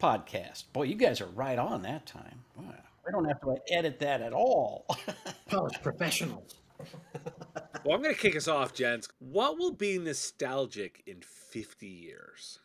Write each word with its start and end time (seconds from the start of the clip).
podcast. 0.00 0.64
Boy, 0.72 0.84
you 0.84 0.94
guys 0.94 1.20
are 1.20 1.26
right 1.26 1.58
on 1.58 1.82
that 1.82 2.06
time. 2.06 2.44
Wow. 2.56 2.74
I 3.06 3.10
don't 3.10 3.24
have 3.24 3.40
to 3.42 3.56
edit 3.70 3.98
that 4.00 4.20
at 4.20 4.32
all. 4.32 4.86
Polished 5.48 5.82
professionals. 5.82 6.56
Well, 7.84 7.94
I'm 7.94 8.02
going 8.02 8.14
to 8.14 8.20
kick 8.20 8.36
us 8.36 8.48
off, 8.48 8.74
gents. 8.74 9.08
What 9.20 9.58
will 9.58 9.72
be 9.72 9.98
nostalgic 9.98 11.02
in 11.06 11.20
50 11.22 11.86
years? 11.86 12.58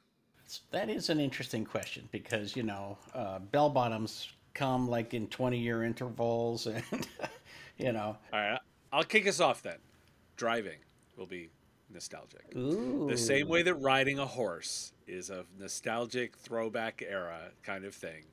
that 0.71 0.89
is 0.89 1.09
an 1.09 1.19
interesting 1.19 1.63
question 1.63 2.09
because, 2.11 2.55
you 2.55 2.63
know, 2.63 2.97
uh, 3.13 3.39
bell 3.39 3.69
bottoms 3.69 4.27
come 4.53 4.89
like 4.89 5.13
in 5.13 5.27
20 5.27 5.57
year 5.57 5.83
intervals 5.83 6.67
and, 6.91 7.07
you 7.77 7.91
know. 7.91 8.17
All 8.33 8.39
right, 8.39 8.59
I'll 8.91 9.03
kick 9.03 9.27
us 9.27 9.39
off 9.39 9.61
then. 9.63 9.77
Driving 10.35 10.79
will 11.15 11.25
be 11.25 11.49
nostalgic. 11.89 12.45
Ooh. 12.55 13.07
The 13.09 13.17
same 13.17 13.47
way 13.47 13.61
that 13.63 13.75
riding 13.75 14.19
a 14.19 14.25
horse 14.25 14.91
is 15.11 15.29
a 15.29 15.45
nostalgic 15.59 16.37
throwback 16.37 17.03
era 17.07 17.51
kind 17.63 17.85
of 17.85 17.93
thing, 17.93 18.23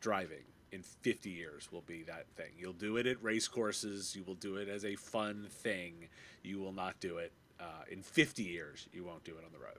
driving 0.00 0.44
in 0.72 0.82
50 0.82 1.30
years 1.30 1.70
will 1.72 1.82
be 1.82 2.02
that 2.04 2.26
thing. 2.36 2.52
You'll 2.58 2.72
do 2.72 2.96
it 2.96 3.06
at 3.06 3.22
race 3.22 3.48
courses, 3.48 4.14
you 4.14 4.22
will 4.24 4.34
do 4.34 4.56
it 4.56 4.68
as 4.68 4.84
a 4.84 4.94
fun 4.96 5.46
thing. 5.50 6.08
You 6.42 6.58
will 6.58 6.72
not 6.72 7.00
do 7.00 7.18
it 7.18 7.32
uh, 7.58 7.84
in 7.90 8.02
50 8.02 8.42
years, 8.42 8.86
you 8.92 9.04
won't 9.04 9.24
do 9.24 9.32
it 9.32 9.44
on 9.44 9.52
the 9.52 9.58
road. 9.58 9.78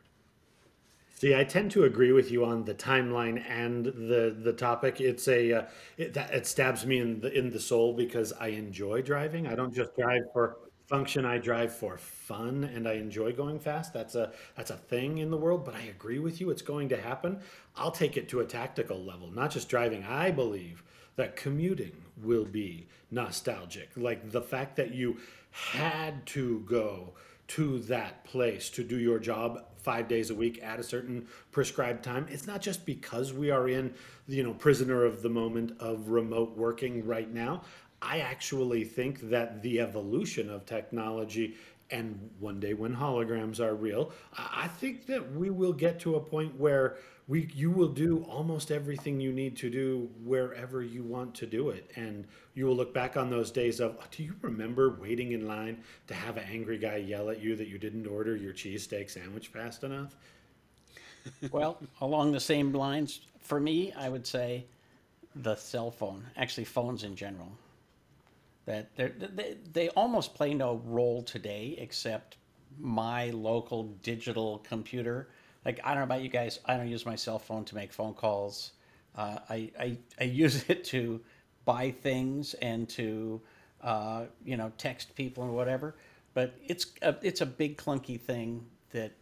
See, 1.15 1.35
I 1.35 1.43
tend 1.43 1.71
to 1.71 1.83
agree 1.83 2.11
with 2.11 2.29
you 2.29 2.45
on 2.45 2.65
the 2.65 2.75
timeline 2.75 3.43
and 3.49 3.85
the 3.85 4.35
the 4.39 4.53
topic. 4.53 5.01
It's 5.01 5.27
a 5.27 5.51
uh, 5.51 5.65
it, 5.97 6.13
that 6.13 6.31
it 6.31 6.45
stabs 6.45 6.85
me 6.85 6.99
in 6.99 7.21
the 7.21 7.35
in 7.35 7.49
the 7.49 7.59
soul 7.59 7.93
because 7.93 8.33
I 8.33 8.49
enjoy 8.49 9.01
driving. 9.01 9.47
I 9.47 9.55
don't 9.55 9.73
just 9.73 9.95
drive 9.95 10.21
for 10.31 10.57
function. 10.87 11.25
I 11.25 11.37
drive 11.37 11.75
for 11.75 11.97
fun, 11.97 12.63
and 12.63 12.87
I 12.87 12.93
enjoy 12.93 13.33
going 13.33 13.59
fast. 13.59 13.93
That's 13.93 14.15
a 14.15 14.31
that's 14.55 14.71
a 14.71 14.77
thing 14.77 15.19
in 15.19 15.29
the 15.29 15.37
world. 15.37 15.65
But 15.65 15.75
I 15.75 15.81
agree 15.81 16.19
with 16.19 16.41
you. 16.41 16.49
It's 16.49 16.61
going 16.61 16.89
to 16.89 16.97
happen. 17.01 17.39
I'll 17.75 17.91
take 17.91 18.17
it 18.17 18.29
to 18.29 18.39
a 18.39 18.45
tactical 18.45 19.03
level, 19.03 19.29
not 19.31 19.51
just 19.51 19.69
driving. 19.69 20.03
I 20.03 20.31
believe 20.31 20.83
that 21.17 21.35
commuting 21.35 21.93
will 22.23 22.45
be 22.45 22.87
nostalgic, 23.11 23.89
like 23.95 24.31
the 24.31 24.41
fact 24.41 24.75
that 24.77 24.93
you 24.93 25.17
had 25.51 26.25
to 26.27 26.59
go 26.61 27.13
to 27.47 27.79
that 27.79 28.23
place 28.25 28.69
to 28.69 28.83
do 28.83 28.97
your 28.97 29.19
job 29.19 29.63
five 29.77 30.07
days 30.07 30.29
a 30.29 30.35
week 30.35 30.61
at 30.61 30.79
a 30.79 30.83
certain 30.83 31.25
prescribed 31.51 32.03
time. 32.03 32.27
It's 32.29 32.45
not 32.45 32.61
just 32.61 32.85
because 32.85 33.31
we 33.31 33.51
are 33.51 33.69
in, 33.69 33.93
you 34.27 34.43
know, 34.43 34.53
prisoner 34.53 35.05
of 35.05 35.21
the 35.21 35.29
moment 35.29 35.77
of 35.79 36.09
remote 36.09 36.57
working 36.57 37.05
right 37.05 37.33
now. 37.33 37.61
I 38.01 38.19
actually 38.19 38.83
think 38.83 39.29
that 39.29 39.61
the 39.61 39.79
evolution 39.79 40.49
of 40.49 40.65
technology 40.65 41.55
and 41.89 42.29
one 42.39 42.59
day 42.59 42.73
when 42.73 42.95
holograms 42.95 43.59
are 43.59 43.75
real, 43.75 44.11
I 44.33 44.63
I 44.63 44.67
think 44.67 45.05
that 45.07 45.33
we 45.33 45.49
will 45.49 45.73
get 45.73 45.99
to 46.01 46.15
a 46.15 46.19
point 46.19 46.59
where 46.59 46.97
we 47.27 47.49
you 47.53 47.71
will 47.71 47.87
do 47.87 48.25
almost 48.29 48.71
everything 48.71 49.19
you 49.19 49.31
need 49.31 49.55
to 49.57 49.69
do 49.69 50.09
wherever 50.23 50.83
you 50.83 51.03
want 51.03 51.33
to 51.35 51.45
do 51.45 51.69
it 51.69 51.91
and 51.95 52.25
you 52.53 52.65
will 52.65 52.75
look 52.75 52.93
back 52.93 53.17
on 53.17 53.29
those 53.29 53.51
days 53.51 53.79
of 53.79 53.97
do 54.11 54.23
you 54.23 54.35
remember 54.41 54.97
waiting 54.99 55.33
in 55.33 55.47
line 55.47 55.77
to 56.07 56.13
have 56.13 56.37
an 56.37 56.45
angry 56.49 56.77
guy 56.77 56.97
yell 56.97 57.29
at 57.29 57.41
you 57.41 57.55
that 57.55 57.67
you 57.67 57.77
didn't 57.77 58.07
order 58.07 58.35
your 58.35 58.53
cheesesteak 58.53 59.09
sandwich 59.09 59.47
fast 59.47 59.83
enough 59.83 60.15
well, 61.51 61.79
along 62.01 62.31
the 62.31 62.39
same 62.39 62.73
lines, 62.73 63.21
for 63.41 63.59
me, 63.59 63.93
I 63.93 64.09
would 64.09 64.25
say 64.25 64.65
the 65.35 65.55
cell 65.55 65.91
phone, 65.91 66.25
actually, 66.35 66.65
phones 66.65 67.03
in 67.03 67.15
general. 67.15 67.51
That 68.67 68.95
they 68.97 69.55
they 69.71 69.89
almost 69.89 70.35
play 70.35 70.53
no 70.53 70.81
role 70.85 71.23
today 71.23 71.75
except 71.79 72.35
my 72.77 73.29
local 73.29 73.85
digital 74.03 74.59
computer. 74.59 75.29
Like 75.65 75.79
I 75.85 75.89
don't 75.89 75.99
know 75.99 76.03
about 76.03 76.21
you 76.21 76.27
guys, 76.29 76.59
I 76.65 76.75
don't 76.75 76.89
use 76.89 77.05
my 77.05 77.15
cell 77.15 77.39
phone 77.39 77.63
to 77.65 77.75
make 77.75 77.93
phone 77.93 78.13
calls. 78.13 78.73
Uh, 79.15 79.39
I, 79.49 79.71
I 79.79 79.97
I 80.19 80.23
use 80.25 80.65
it 80.67 80.83
to 80.85 81.21
buy 81.63 81.91
things 81.91 82.55
and 82.55 82.89
to 82.89 83.41
uh, 83.81 84.25
you 84.43 84.57
know 84.57 84.73
text 84.77 85.15
people 85.15 85.45
and 85.45 85.53
whatever. 85.53 85.95
But 86.33 86.55
it's 86.67 86.87
a, 87.01 87.15
it's 87.21 87.39
a 87.39 87.45
big 87.45 87.77
clunky 87.77 88.19
thing 88.19 88.65
that 88.91 89.13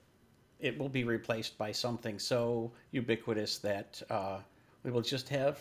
it 0.60 0.76
will 0.80 0.90
be 0.90 1.04
replaced 1.04 1.56
by 1.58 1.72
something 1.72 2.18
so 2.18 2.72
ubiquitous 2.90 3.60
that 3.60 4.02
uh, 4.10 4.40
we 4.84 4.90
will 4.90 5.04
just 5.04 5.30
have 5.30 5.60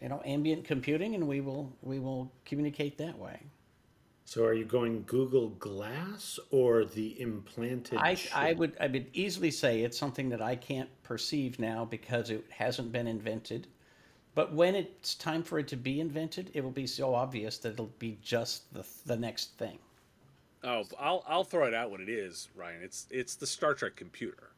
you 0.00 0.08
know 0.08 0.22
ambient 0.24 0.64
computing 0.64 1.14
and 1.14 1.26
we 1.26 1.40
will 1.40 1.72
we 1.82 1.98
will 1.98 2.30
communicate 2.44 2.98
that 2.98 3.18
way 3.18 3.40
so 4.24 4.44
are 4.44 4.54
you 4.54 4.64
going 4.64 5.04
google 5.06 5.50
glass 5.50 6.38
or 6.50 6.84
the 6.84 7.20
implanted 7.20 7.98
I. 7.98 8.16
I 8.34 8.52
would 8.54 8.76
I 8.80 8.86
would 8.86 9.08
easily 9.12 9.50
say 9.50 9.82
it's 9.82 9.98
something 9.98 10.30
that 10.30 10.42
I 10.42 10.56
can't 10.56 10.88
perceive 11.02 11.58
now 11.58 11.84
because 11.84 12.30
it 12.30 12.44
hasn't 12.50 12.92
been 12.92 13.06
invented. 13.06 13.66
But 14.34 14.52
when 14.52 14.74
it's 14.74 15.14
time 15.14 15.44
for 15.44 15.60
it 15.60 15.68
to 15.68 15.76
be 15.76 16.00
invented, 16.00 16.50
it 16.54 16.64
will 16.64 16.72
be 16.72 16.88
so 16.88 17.14
obvious 17.14 17.58
that 17.58 17.74
it'll 17.74 17.92
be 17.98 18.18
just 18.22 18.72
the 18.72 18.84
the 19.06 19.16
next 19.16 19.56
thing. 19.58 19.78
Oh, 20.64 20.84
I'll 20.98 21.22
I'll 21.28 21.44
throw 21.44 21.66
it 21.66 21.74
out 21.74 21.90
what 21.90 22.00
it 22.00 22.08
is, 22.08 22.48
Ryan. 22.56 22.82
It's 22.82 23.06
it's 23.10 23.36
the 23.36 23.46
Star 23.46 23.74
Trek 23.74 23.94
computer. 23.94 24.50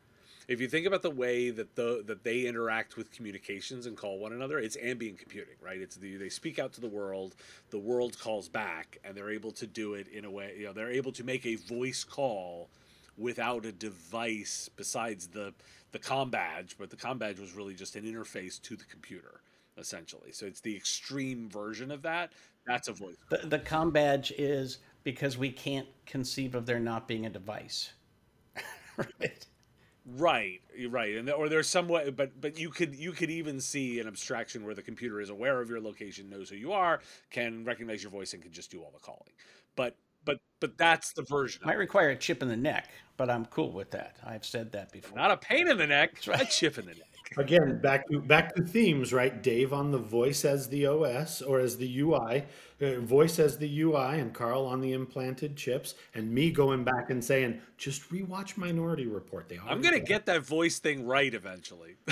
If 0.49 0.61
you 0.61 0.69
think 0.69 0.87
about 0.87 1.03
the 1.03 1.11
way 1.11 1.51
that 1.51 1.75
the 1.75 2.05
that 2.07 2.23
they 2.23 2.47
interact 2.47 2.97
with 2.97 3.11
communications 3.11 3.87
and 3.87 3.97
call 3.97 4.19
one 4.19 4.33
another, 4.33 4.59
it's 4.59 4.77
ambient 4.81 5.19
computing, 5.19 5.57
right? 5.61 5.81
It's 5.81 5.97
the 5.97 6.17
they 6.17 6.29
speak 6.29 6.59
out 6.59 6.73
to 6.75 6.81
the 6.81 6.89
world, 6.89 7.35
the 7.71 7.79
world 7.79 8.19
calls 8.19 8.49
back, 8.49 8.99
and 9.05 9.17
they're 9.17 9.31
able 9.31 9.51
to 9.53 9.67
do 9.67 9.95
it 9.95 10.07
in 10.09 10.25
a 10.25 10.31
way, 10.31 10.55
you 10.59 10.67
know, 10.67 10.73
they're 10.73 10.91
able 10.91 11.13
to 11.13 11.25
make 11.25 11.45
a 11.47 11.57
voice 11.57 12.05
call 12.05 12.71
without 13.19 13.65
a 13.65 13.73
device 13.73 14.69
besides 14.77 15.27
the 15.29 15.53
the 15.93 15.99
com 15.99 16.31
badge, 16.31 16.77
but 16.79 16.91
the 16.91 16.97
com 16.97 17.19
badge 17.19 17.41
was 17.41 17.55
really 17.55 17.75
just 17.75 17.97
an 17.97 18.05
interface 18.05 18.61
to 18.63 18.77
the 18.77 18.85
computer, 18.85 19.41
essentially. 19.79 20.31
So 20.33 20.47
it's 20.47 20.61
the 20.61 20.77
extreme 20.77 21.49
version 21.49 21.91
of 21.91 22.03
that. 22.03 22.33
That's 22.67 22.89
a 22.89 22.93
voice. 22.93 23.17
The 23.31 23.39
the 23.39 23.59
com 23.59 23.91
badge 23.91 24.33
is 24.39 24.79
because 25.03 25.39
we 25.39 25.51
can't 25.51 25.89
conceive 26.05 26.55
of 26.55 26.67
there 26.67 26.81
not 26.81 27.09
being 27.09 27.27
a 27.27 27.31
device. 27.31 27.93
right. 28.97 29.47
Right, 30.09 30.61
right, 30.89 31.17
and 31.17 31.29
or 31.31 31.49
there's 31.49 31.67
some 31.67 31.89
way, 31.89 32.11
but 32.11 32.41
but 32.41 32.61
you 32.61 32.71
could 32.71 32.95
you 32.95 33.11
could 33.11 33.29
even 33.29 33.61
see 33.61 33.99
an 33.99 34.07
abstraction 34.07 34.65
where 34.65 34.75
the 34.75 34.83
computer 34.83 35.21
is 35.21 35.31
aware 35.31 35.61
of 35.61 35.69
your 35.69 35.81
location, 35.81 36.31
knows 36.31 36.49
who 36.49 36.55
you 36.55 36.73
are, 36.73 37.01
can 37.31 37.65
recognize 37.65 38.05
your 38.05 38.13
voice, 38.13 38.33
and 38.33 38.41
can 38.41 38.53
just 38.53 38.71
do 38.71 38.81
all 38.83 38.93
the 38.93 39.01
calling. 39.01 39.33
But 39.75 39.97
but 40.25 40.39
but 40.61 40.79
that's 40.79 41.13
the 41.13 41.23
version. 41.23 41.63
Might 41.65 41.79
require 41.79 42.11
a 42.11 42.17
chip 42.17 42.41
in 42.41 42.49
the 42.49 42.57
neck, 42.57 42.89
but 43.17 43.29
I'm 43.29 43.47
cool 43.47 43.73
with 43.73 43.91
that. 43.91 44.19
I've 44.25 44.45
said 44.45 44.71
that 44.73 44.93
before. 44.93 45.19
Not 45.19 45.33
a 45.33 45.37
pain 45.37 45.69
in 45.69 45.77
the 45.77 45.89
neck, 45.89 46.21
right. 46.29 46.41
a 46.41 46.45
chip 46.45 46.79
in 46.79 46.85
the 46.85 46.95
neck. 46.95 47.16
Again, 47.37 47.81
back 47.81 48.09
to 48.09 48.21
back 48.21 48.55
to 48.55 48.63
themes, 48.63 49.13
right? 49.13 49.43
Dave 49.43 49.73
on 49.73 49.91
the 49.91 49.99
voice 49.99 50.45
as 50.45 50.69
the 50.69 50.87
OS 50.87 51.43
or 51.43 51.59
as 51.59 51.77
the 51.77 52.01
UI, 52.01 52.45
uh, 52.81 53.01
voice 53.01 53.39
as 53.39 53.59
the 53.59 53.81
UI, 53.83 54.21
and 54.21 54.33
Karl 54.33 54.65
on 54.65 54.81
the 54.81 54.93
implanted 54.93 55.57
chips, 55.57 55.97
and 56.15 56.31
me 56.31 56.51
going 56.51 56.85
back 56.85 57.11
and 57.11 57.23
saying, 57.23 57.61
just 57.77 58.11
rewatch 58.11 58.57
Minority 58.57 59.07
Report. 59.07 59.49
They 59.49 59.59
I'm 59.67 59.83
gonna 59.83 60.01
get 60.01 60.25
that 60.27 60.43
voice 60.43 60.79
thing 60.79 61.05
right 61.07 61.35
eventually. 61.35 61.97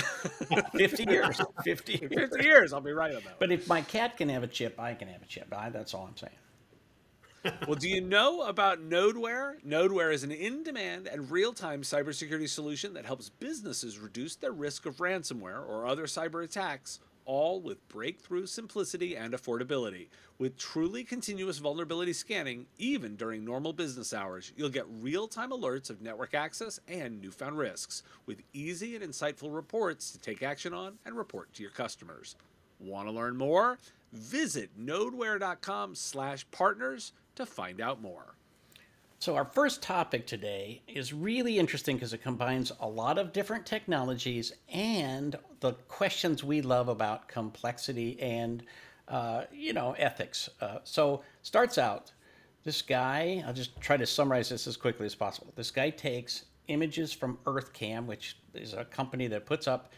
50 0.75 1.05
years. 1.09 1.41
50 1.63 1.93
years. 1.93 2.13
50 2.31 2.43
years, 2.43 2.73
I'll 2.73 2.81
be 2.81 2.91
right 2.91 3.11
about. 3.11 3.23
that. 3.23 3.39
But 3.39 3.51
if 3.51 3.67
my 3.67 3.81
cat 3.81 4.17
can 4.17 4.29
have 4.29 4.43
a 4.43 4.47
chip, 4.47 4.79
I 4.79 4.93
can 4.93 5.07
have 5.07 5.21
a 5.21 5.27
chip. 5.27 5.53
I, 5.55 5.69
that's 5.69 5.93
all 5.93 6.07
I'm 6.09 6.17
saying. 6.17 6.33
Well, 7.67 7.75
do 7.75 7.89
you 7.89 8.01
know 8.01 8.41
about 8.43 8.79
Nodeware? 8.79 9.55
Nodeware 9.65 10.13
is 10.13 10.23
an 10.23 10.31
in 10.31 10.63
demand 10.63 11.07
and 11.07 11.29
real 11.29 11.53
time 11.53 11.81
cybersecurity 11.81 12.49
solution 12.49 12.93
that 12.93 13.05
helps 13.05 13.29
businesses 13.29 13.99
reduce 13.99 14.35
their 14.35 14.51
risk 14.51 14.85
of 14.85 14.97
ransomware 14.97 15.67
or 15.67 15.85
other 15.85 16.05
cyber 16.05 16.43
attacks, 16.43 16.99
all 17.25 17.61
with 17.61 17.87
breakthrough 17.87 18.45
simplicity 18.45 19.15
and 19.15 19.33
affordability. 19.33 20.07
With 20.37 20.57
truly 20.57 21.03
continuous 21.03 21.59
vulnerability 21.59 22.13
scanning, 22.13 22.65
even 22.77 23.15
during 23.15 23.45
normal 23.45 23.73
business 23.73 24.13
hours, 24.13 24.51
you'll 24.57 24.69
get 24.69 24.85
real 24.99 25.27
time 25.27 25.51
alerts 25.51 25.89
of 25.89 26.01
network 26.01 26.33
access 26.33 26.79
and 26.87 27.21
newfound 27.21 27.57
risks, 27.57 28.03
with 28.25 28.41
easy 28.53 28.95
and 28.95 29.05
insightful 29.05 29.53
reports 29.53 30.11
to 30.11 30.19
take 30.19 30.43
action 30.43 30.73
on 30.73 30.97
and 31.05 31.15
report 31.15 31.53
to 31.53 31.61
your 31.63 31.71
customers. 31.71 32.35
Want 32.79 33.07
to 33.07 33.13
learn 33.13 33.37
more? 33.37 33.77
Visit 34.11 34.69
nodeware.com 34.79 35.95
slash 35.95 36.45
partners 36.51 37.13
to 37.35 37.45
find 37.45 37.81
out 37.81 38.01
more. 38.01 38.35
So, 39.19 39.35
our 39.35 39.45
first 39.45 39.81
topic 39.81 40.27
today 40.27 40.81
is 40.87 41.13
really 41.13 41.57
interesting 41.57 41.95
because 41.95 42.13
it 42.13 42.21
combines 42.21 42.71
a 42.79 42.87
lot 42.87 43.17
of 43.17 43.33
different 43.33 43.65
technologies 43.65 44.51
and 44.69 45.37
the 45.61 45.73
questions 45.87 46.43
we 46.43 46.61
love 46.61 46.89
about 46.89 47.27
complexity 47.27 48.19
and 48.19 48.63
uh, 49.07 49.43
you 49.51 49.73
know, 49.73 49.93
ethics. 49.93 50.49
Uh, 50.61 50.79
so 50.83 51.21
starts 51.43 51.77
out, 51.77 52.11
this 52.63 52.81
guy. 52.81 53.43
I'll 53.45 53.53
just 53.53 53.79
try 53.79 53.95
to 53.95 54.05
summarize 54.05 54.49
this 54.49 54.67
as 54.67 54.75
quickly 54.75 55.05
as 55.05 55.15
possible. 55.15 55.53
This 55.55 55.71
guy 55.71 55.91
takes 55.91 56.45
images 56.67 57.13
from 57.13 57.37
EarthCam, 57.45 58.07
which 58.07 58.37
is 58.53 58.73
a 58.73 58.83
company 58.83 59.27
that 59.27 59.45
puts 59.45 59.67
up, 59.67 59.93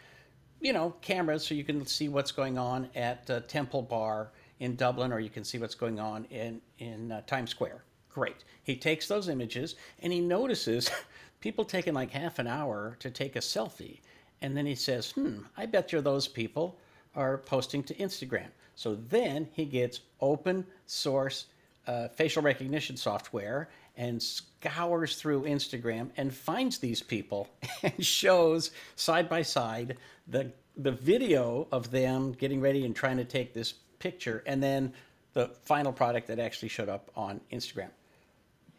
you 0.60 0.74
know, 0.74 0.94
cameras 1.02 1.48
so 1.48 1.56
you 1.56 1.64
can 1.64 1.86
see 1.86 2.10
what's 2.10 2.32
going 2.32 2.58
on 2.58 2.90
at 2.94 3.30
uh, 3.30 3.40
Temple 3.48 3.82
Bar 3.82 4.32
in 4.60 4.76
Dublin, 4.76 5.12
or 5.12 5.20
you 5.20 5.30
can 5.30 5.44
see 5.44 5.58
what's 5.58 5.76
going 5.76 6.00
on 6.00 6.26
in 6.26 6.62
in 6.80 7.12
uh, 7.12 7.22
Times 7.28 7.52
Square. 7.52 7.84
Great. 8.10 8.44
He 8.64 8.76
takes 8.76 9.08
those 9.08 9.30
images 9.30 9.76
and 10.02 10.12
he 10.12 10.20
notices 10.20 10.90
people 11.40 11.64
taking 11.64 11.94
like 11.94 12.12
half 12.12 12.40
an 12.40 12.48
hour 12.48 12.98
to 13.00 13.12
take 13.12 13.36
a 13.36 13.40
selfie, 13.40 14.00
and 14.42 14.56
then 14.56 14.66
he 14.66 14.76
says, 14.76 15.12
"Hmm, 15.12 15.40
I 15.56 15.66
bet 15.66 15.92
you 15.92 16.02
those 16.02 16.28
people 16.28 16.78
are 17.16 17.38
posting 17.38 17.84
to 17.84 17.94
Instagram." 17.96 18.50
So 18.76 18.96
then 18.96 19.48
he 19.54 19.66
gets 19.66 20.02
open 20.22 20.66
source 20.86 21.46
uh, 21.88 22.10
facial 22.10 22.44
recognition 22.44 22.98
software 22.98 23.70
and 23.96 24.22
scours 24.22 25.16
through 25.16 25.44
Instagram 25.44 26.10
and 26.18 26.34
finds 26.34 26.78
these 26.78 27.02
people 27.02 27.48
and 27.84 28.06
shows 28.06 28.72
side 28.96 29.30
by 29.30 29.42
side 29.42 29.98
the 30.28 30.52
the 30.80 30.92
video 30.92 31.68
of 31.72 31.90
them 31.90 32.34
getting 32.34 32.62
ready 32.62 32.86
and 32.86 32.96
trying 32.96 33.18
to 33.18 33.26
take 33.26 33.54
this 33.54 33.74
picture 34.00 34.44
and 34.46 34.62
then 34.62 34.94
the 35.34 35.50
final 35.66 35.94
product 35.94 36.28
that 36.28 36.40
actually 36.40 36.70
showed 36.70 36.90
up 36.90 37.12
on 37.16 37.40
Instagram. 37.52 37.90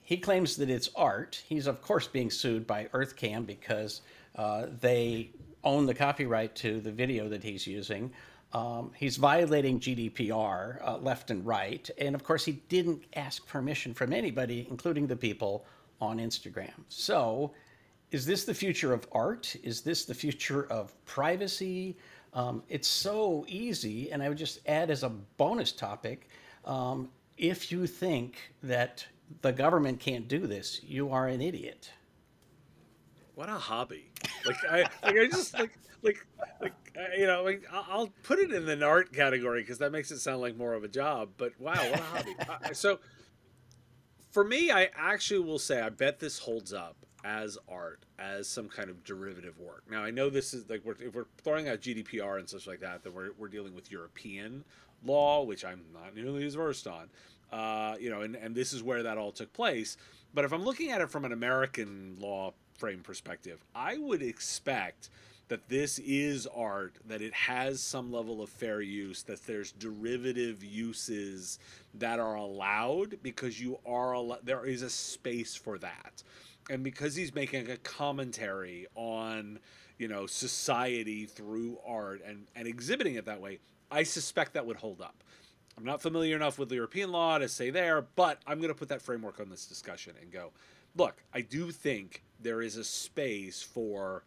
He 0.03 0.17
claims 0.17 0.57
that 0.57 0.71
it's 0.71 0.91
art. 0.97 1.43
He's 1.47 1.67
of 1.67 1.83
course 1.83 2.09
being 2.09 2.31
sued 2.31 2.67
by 2.67 2.87
EarthCam 2.87 3.47
because 3.47 4.01
uh, 4.37 4.67
they 4.81 5.31
own 5.65 5.87
the 5.87 5.95
copyright 5.95 6.55
to 6.57 6.81
the 6.81 6.93
video 6.93 7.29
that 7.29 7.43
he's 7.43 7.67
using. 7.67 8.11
Um, 8.53 8.93
he's 8.97 9.17
violating 9.17 9.79
GDPR 9.79 10.83
uh, 10.83 10.97
left 10.99 11.31
and 11.31 11.45
right. 11.45 11.89
And 11.99 12.15
of 12.15 12.25
course, 12.25 12.45
he 12.45 12.53
didn't 12.69 13.03
ask 13.15 13.47
permission 13.47 13.93
from 13.93 14.13
anybody, 14.13 14.67
including 14.71 15.07
the 15.07 15.17
people 15.17 15.67
on 16.01 16.19
Instagram. 16.19 16.73
So, 16.89 17.53
is 18.11 18.25
this 18.25 18.45
the 18.45 18.55
future 18.55 18.95
of 18.95 19.07
art? 19.13 19.55
Is 19.63 19.83
this 19.83 20.07
the 20.07 20.15
future 20.15 20.65
of 20.71 20.95
privacy? 21.05 21.99
Um, 22.35 22.63
it's 22.69 22.89
so 22.89 23.45
easy. 23.49 24.11
And 24.13 24.23
I 24.23 24.29
would 24.29 24.39
just 24.39 24.61
add 24.67 24.91
as 24.91 25.03
a 25.03 25.09
bonus 25.09 25.73
topic 25.73 26.29
um, 26.65 27.09
if 27.37 27.73
you 27.73 27.87
think 27.87 28.53
that 28.63 29.07
the 29.41 29.53
government 29.53 30.01
can't 30.01 30.29
do 30.29 30.47
this, 30.47 30.81
you 30.85 31.11
are 31.11 31.29
an 31.29 31.41
idiot. 31.41 31.91
What 33.35 33.49
a 33.49 33.53
hobby! 33.53 34.11
Like 34.45 34.57
I, 34.69 34.79
like 35.05 35.17
I 35.17 35.27
just 35.29 35.55
like 35.55 35.79
like 36.03 36.27
like 36.61 36.73
you 37.17 37.27
know 37.27 37.45
like 37.45 37.65
I'll 37.73 38.13
put 38.25 38.41
it 38.41 38.53
in 38.53 38.67
the 38.67 38.85
art 38.85 39.13
category 39.13 39.63
because 39.63 39.79
that 39.79 39.93
makes 39.93 40.11
it 40.11 40.19
sound 40.19 40.41
like 40.41 40.57
more 40.57 40.75
of 40.75 40.83
a 40.83 40.89
job. 40.89 41.31
But 41.37 41.53
wow, 41.61 41.75
what 41.75 42.01
a 42.01 42.03
hobby! 42.03 42.35
so 42.73 42.99
for 44.33 44.43
me, 44.43 44.73
I 44.73 44.91
actually 44.97 45.41
will 45.41 45.61
say 45.61 45.81
I 45.81 45.89
bet 45.89 46.19
this 46.19 46.41
holds 46.41 46.73
up 46.73 46.97
as 47.29 47.59
art, 47.69 48.01
as 48.19 48.49
some 48.49 48.69
kind 48.69 48.89
of 48.89 49.05
derivative 49.05 49.61
work. 49.61 49.85
Now 49.91 50.03
I 50.03 50.11
know 50.11 50.31
this 50.31 50.55
is 50.55 50.69
like 50.69 50.83
we're, 50.85 50.97
if 50.99 51.15
we're 51.15 51.27
throwing 51.45 51.69
out 51.69 51.81
GDPR 51.81 52.39
and 52.39 52.49
such 52.49 52.67
like 52.67 52.81
that, 52.81 53.05
then 53.05 53.13
we're 53.13 53.33
we're 53.39 53.49
dealing 53.49 53.75
with 53.75 53.93
European 53.93 54.65
law, 55.05 55.45
which 55.45 55.65
I'm 55.65 55.83
not 55.93 56.17
nearly 56.17 56.47
as 56.47 56.55
versed 56.55 56.87
on. 56.87 57.11
Uh, 57.53 57.97
you 58.01 58.11
know, 58.11 58.23
and, 58.23 58.35
and 58.35 58.55
this 58.55 58.73
is 58.73 58.83
where 58.83 59.03
that 59.03 59.19
all 59.19 59.33
took 59.33 59.53
place. 59.53 59.97
But 60.35 60.45
if 60.45 60.53
I'm 60.53 60.65
looking 60.65 60.91
at 60.91 61.01
it 61.01 61.11
from 61.11 61.25
an 61.25 61.33
American 61.33 62.17
law 62.19 62.55
frame 62.79 63.01
perspective, 63.01 63.63
I 63.75 63.99
would 63.99 64.23
expect 64.23 65.11
that 65.49 65.69
this 65.69 65.99
is 66.01 66.47
art, 66.47 66.97
that 67.07 67.23
it 67.23 67.33
has 67.33 67.81
some 67.81 68.13
level 68.13 68.43
of 68.43 68.51
fair 68.51 68.83
use, 68.83 69.23
that 69.23 69.47
there's 69.47 69.73
derivative 69.73 70.63
uses 70.63 71.59
that 71.95 72.19
are 72.19 72.35
allowed 72.35 73.19
because 73.23 73.61
you 73.61 73.79
are 73.87 74.15
al- 74.15 74.39
there 74.43 74.67
is 74.67 74.83
a 74.83 74.91
space 74.91 75.55
for 75.55 75.79
that. 75.79 76.23
And 76.71 76.83
because 76.83 77.15
he's 77.15 77.35
making 77.35 77.71
a 77.71 77.77
commentary 77.79 78.87
on, 78.95 79.59
you 79.99 80.09
know, 80.09 80.27
society 80.27 81.27
through 81.27 81.79
art 81.87 82.23
and, 82.27 82.47
and 82.55 82.69
exhibiting 82.69 83.15
it 83.15 83.25
that 83.25 83.41
way, 83.41 83.59
I 83.91 84.03
suspect 84.03 84.55
that 84.55 84.67
would 84.67 84.77
hold 84.77 85.01
up. 85.01 85.25
I'm 85.77 85.85
not 85.85 86.03
familiar 86.03 86.35
enough 86.37 86.59
with 86.59 86.73
European 86.73 87.13
law 87.13 87.39
to 87.39 87.49
say 87.49 87.71
there, 87.71 88.03
but 88.17 88.41
I'm 88.47 88.59
going 88.59 88.69
to 88.69 88.75
put 88.75 88.89
that 88.89 89.01
framework 89.01 89.41
on 89.41 89.49
this 89.49 89.65
discussion 89.65 90.15
and 90.21 90.31
go, 90.31 90.51
look, 90.97 91.23
I 91.33 91.41
do 91.41 91.71
think 91.71 92.25
there 92.41 92.61
is 92.61 92.77
a 92.77 92.85
space 92.85 93.63
for 93.63 94.25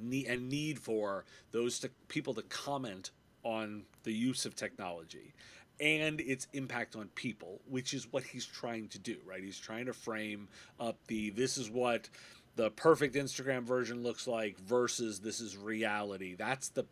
need 0.00 0.26
and 0.26 0.48
need 0.48 0.78
for 0.78 1.24
those 1.50 1.80
to, 1.80 1.90
people 2.08 2.32
to 2.34 2.42
comment 2.42 3.10
on 3.42 3.82
the 4.04 4.12
use 4.12 4.46
of 4.46 4.54
technology 4.54 5.34
and 5.80 6.20
its 6.20 6.46
impact 6.52 6.96
on 6.96 7.08
people, 7.14 7.60
which 7.68 7.94
is 7.94 8.06
what 8.10 8.22
he's 8.22 8.46
trying 8.46 8.88
to 8.88 8.98
do, 8.98 9.16
right? 9.26 9.42
He's 9.42 9.58
trying 9.58 9.86
to 9.86 9.92
frame 9.92 10.48
up 10.78 10.96
the 11.06 11.30
this 11.30 11.58
is 11.58 11.70
what 11.70 12.08
the 12.56 12.70
perfect 12.70 13.14
Instagram 13.14 13.62
version 13.62 14.02
looks 14.02 14.26
like 14.26 14.58
versus 14.58 15.20
this 15.20 15.40
is 15.40 15.56
reality. 15.56 16.34
That's 16.34 16.68
the 16.68 16.84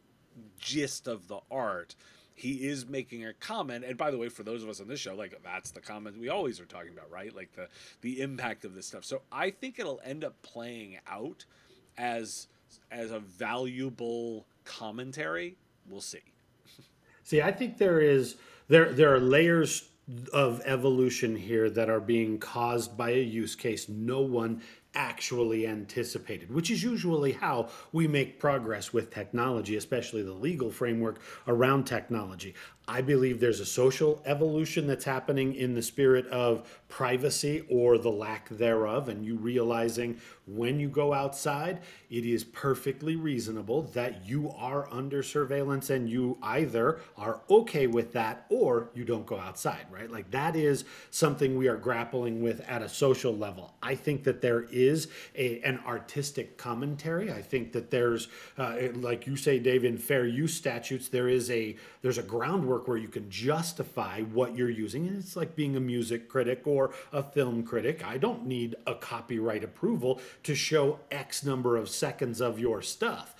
gist 0.58 1.06
of 1.06 1.28
the 1.28 1.40
art. 1.50 1.94
He 2.34 2.66
is 2.66 2.88
making 2.88 3.26
a 3.26 3.34
comment, 3.34 3.84
and 3.84 3.98
by 3.98 4.10
the 4.10 4.16
way, 4.16 4.30
for 4.30 4.42
those 4.42 4.62
of 4.62 4.70
us 4.70 4.80
on 4.80 4.88
this 4.88 4.98
show, 4.98 5.14
like 5.14 5.38
that's 5.44 5.72
the 5.72 5.80
comment 5.80 6.18
we 6.18 6.30
always 6.30 6.58
are 6.58 6.64
talking 6.64 6.92
about, 6.92 7.10
right? 7.10 7.34
Like 7.34 7.52
the 7.54 7.68
the 8.00 8.20
impact 8.22 8.64
of 8.64 8.74
this 8.74 8.86
stuff. 8.86 9.04
So 9.04 9.22
I 9.30 9.50
think 9.50 9.78
it'll 9.78 10.00
end 10.04 10.24
up 10.24 10.40
playing 10.40 10.98
out 11.06 11.44
as 11.98 12.46
as 12.90 13.10
a 13.10 13.18
valuable 13.18 14.46
commentary. 14.64 15.56
We'll 15.88 16.00
see. 16.00 16.20
See, 17.24 17.42
I 17.42 17.52
think 17.52 17.78
there 17.78 18.00
is 18.00 18.36
there 18.70 18.92
there 18.92 19.14
are 19.14 19.20
layers 19.20 19.88
of 20.32 20.62
evolution 20.64 21.36
here 21.36 21.68
that 21.70 21.90
are 21.90 22.00
being 22.00 22.38
caused 22.38 22.96
by 22.96 23.10
a 23.10 23.22
use 23.22 23.54
case 23.54 23.88
no 23.88 24.20
one 24.22 24.62
actually 24.94 25.66
anticipated, 25.68 26.52
which 26.52 26.70
is 26.70 26.82
usually 26.82 27.32
how 27.32 27.68
we 27.92 28.08
make 28.08 28.40
progress 28.40 28.92
with 28.92 29.12
technology, 29.12 29.76
especially 29.76 30.22
the 30.22 30.32
legal 30.32 30.70
framework 30.70 31.20
around 31.46 31.84
technology. 31.84 32.54
I 32.88 33.02
believe 33.02 33.38
there's 33.38 33.60
a 33.60 33.66
social 33.66 34.20
evolution 34.24 34.86
that's 34.86 35.04
happening 35.04 35.54
in 35.54 35.74
the 35.74 35.82
spirit 35.82 36.26
of 36.26 36.68
privacy 36.88 37.64
or 37.70 37.98
the 37.98 38.10
lack 38.10 38.48
thereof, 38.48 39.08
and 39.08 39.24
you 39.24 39.36
realizing 39.36 40.18
when 40.46 40.80
you 40.80 40.88
go 40.88 41.12
outside, 41.12 41.80
it 42.10 42.26
is 42.26 42.42
perfectly 42.42 43.14
reasonable 43.14 43.82
that 43.94 44.26
you 44.26 44.50
are 44.56 44.92
under 44.92 45.22
surveillance 45.22 45.90
and 45.90 46.10
you 46.10 46.36
either 46.42 47.00
are 47.16 47.42
okay 47.48 47.86
with 47.86 48.12
that 48.12 48.46
or 48.48 48.90
you 48.94 49.04
don't 49.04 49.26
go 49.26 49.38
outside, 49.38 49.86
right? 49.90 50.10
Like 50.10 50.30
that 50.32 50.56
is 50.56 50.84
something 51.10 51.56
we 51.56 51.68
are 51.68 51.76
grappling 51.76 52.42
with 52.42 52.60
at 52.68 52.82
a 52.82 52.88
social 52.88 53.36
level. 53.36 53.74
I 53.82 53.94
think 53.94 54.24
that 54.24 54.40
there 54.40 54.62
is 54.62 55.06
a, 55.36 55.60
an 55.60 55.78
artistic 55.86 56.58
commentary. 56.58 57.32
I 57.32 57.42
think 57.42 57.72
that 57.72 57.92
there's, 57.92 58.26
uh, 58.58 58.76
like 58.94 59.28
you 59.28 59.36
say, 59.36 59.60
Dave, 59.60 59.84
in 59.84 59.98
fair 59.98 60.26
use 60.26 60.54
statutes, 60.54 61.08
there 61.08 61.28
is 61.28 61.48
a 61.50 61.76
there's 62.02 62.18
a 62.18 62.22
groundwork 62.22 62.79
where 62.88 62.96
you 62.96 63.08
can 63.08 63.30
justify 63.30 64.22
what 64.22 64.56
you're 64.56 64.70
using. 64.70 65.06
And 65.06 65.18
it's 65.18 65.36
like 65.36 65.56
being 65.56 65.76
a 65.76 65.80
music 65.80 66.28
critic 66.28 66.66
or 66.66 66.92
a 67.12 67.22
film 67.22 67.62
critic. 67.62 68.06
I 68.06 68.18
don't 68.18 68.46
need 68.46 68.76
a 68.86 68.94
copyright 68.94 69.64
approval 69.64 70.20
to 70.44 70.54
show 70.54 71.00
X 71.10 71.44
number 71.44 71.76
of 71.76 71.88
seconds 71.88 72.40
of 72.40 72.58
your 72.58 72.82
stuff. 72.82 73.34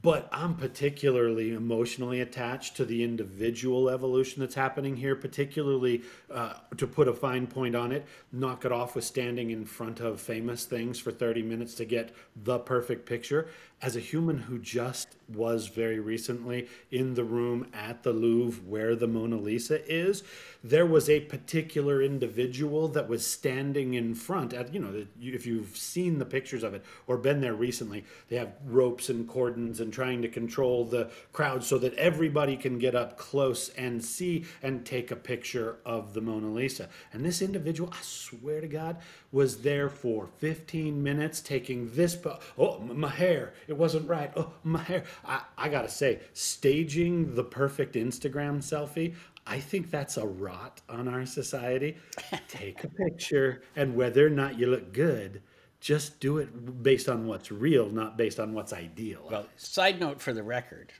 But 0.00 0.26
I'm 0.32 0.54
particularly 0.54 1.52
emotionally 1.52 2.22
attached 2.22 2.76
to 2.76 2.86
the 2.86 3.04
individual 3.04 3.90
evolution 3.90 4.40
that's 4.40 4.54
happening 4.54 4.96
here, 4.96 5.14
particularly 5.14 6.02
uh, 6.30 6.54
to 6.78 6.86
put 6.86 7.08
a 7.08 7.12
fine 7.12 7.46
point 7.46 7.74
on 7.74 7.92
it, 7.92 8.06
knock 8.32 8.64
it 8.64 8.72
off 8.72 8.94
with 8.94 9.04
standing 9.04 9.50
in 9.50 9.66
front 9.66 10.00
of 10.00 10.18
famous 10.18 10.64
things 10.64 10.98
for 10.98 11.10
30 11.12 11.42
minutes 11.42 11.74
to 11.74 11.84
get 11.84 12.14
the 12.34 12.58
perfect 12.58 13.04
picture. 13.04 13.48
As 13.82 13.94
a 13.94 14.00
human 14.00 14.38
who 14.38 14.58
just 14.58 15.16
was 15.34 15.68
very 15.68 16.00
recently 16.00 16.68
in 16.90 17.14
the 17.14 17.24
room 17.24 17.66
at 17.72 18.02
the 18.02 18.12
Louvre 18.12 18.62
where 18.66 18.94
the 18.94 19.06
Mona 19.06 19.36
Lisa 19.36 19.84
is, 19.90 20.22
there 20.64 20.86
was 20.86 21.08
a 21.08 21.20
particular 21.20 22.02
individual 22.02 22.88
that 22.88 23.08
was 23.08 23.26
standing 23.26 23.94
in 23.94 24.14
front 24.14 24.52
at 24.52 24.72
you 24.72 24.80
know 24.80 25.04
if 25.20 25.46
you've 25.46 25.76
seen 25.76 26.18
the 26.18 26.24
pictures 26.24 26.62
of 26.62 26.72
it 26.72 26.84
or 27.06 27.16
been 27.16 27.40
there 27.40 27.54
recently 27.54 28.04
they 28.28 28.36
have 28.36 28.52
ropes 28.64 29.08
and 29.08 29.28
cordons 29.28 29.80
and 29.80 29.92
trying 29.92 30.22
to 30.22 30.28
control 30.28 30.84
the 30.84 31.10
crowd 31.32 31.64
so 31.64 31.78
that 31.78 31.94
everybody 31.94 32.56
can 32.56 32.78
get 32.78 32.94
up 32.94 33.18
close 33.18 33.68
and 33.70 34.04
see 34.04 34.44
and 34.62 34.84
take 34.86 35.10
a 35.10 35.16
picture 35.16 35.78
of 35.84 36.14
the 36.14 36.20
Mona 36.20 36.48
Lisa. 36.48 36.88
And 37.12 37.24
this 37.24 37.42
individual 37.42 37.92
I 37.92 38.02
swear 38.02 38.60
to 38.60 38.68
god 38.68 38.98
was 39.32 39.58
there 39.58 39.88
for 39.88 40.28
15 40.38 41.02
minutes 41.02 41.40
taking 41.40 41.90
this 41.94 42.14
po- 42.14 42.38
oh 42.58 42.78
my 42.80 43.08
hair 43.08 43.54
it 43.66 43.76
wasn't 43.76 44.06
right 44.08 44.30
oh 44.36 44.52
my 44.62 44.82
hair 44.82 45.04
I, 45.24 45.42
I 45.58 45.68
gotta 45.68 45.88
say 45.88 46.20
staging 46.32 47.34
the 47.34 47.44
perfect 47.44 47.94
Instagram 47.94 48.58
selfie 48.58 49.14
I 49.44 49.58
think 49.58 49.90
that's 49.90 50.18
a 50.18 50.24
rot 50.24 50.80
on 50.88 51.08
our 51.08 51.26
society. 51.26 51.96
Take 52.48 52.84
a 52.84 52.88
picture, 52.88 53.62
and 53.74 53.96
whether 53.96 54.24
or 54.24 54.30
not 54.30 54.56
you 54.56 54.68
look 54.68 54.92
good, 54.92 55.42
just 55.80 56.20
do 56.20 56.38
it 56.38 56.82
based 56.84 57.08
on 57.08 57.26
what's 57.26 57.50
real, 57.50 57.90
not 57.90 58.16
based 58.16 58.38
on 58.38 58.54
what's 58.54 58.72
ideal. 58.72 59.26
Well, 59.28 59.46
side 59.56 59.98
note 59.98 60.20
for 60.20 60.32
the 60.32 60.44
record 60.44 60.92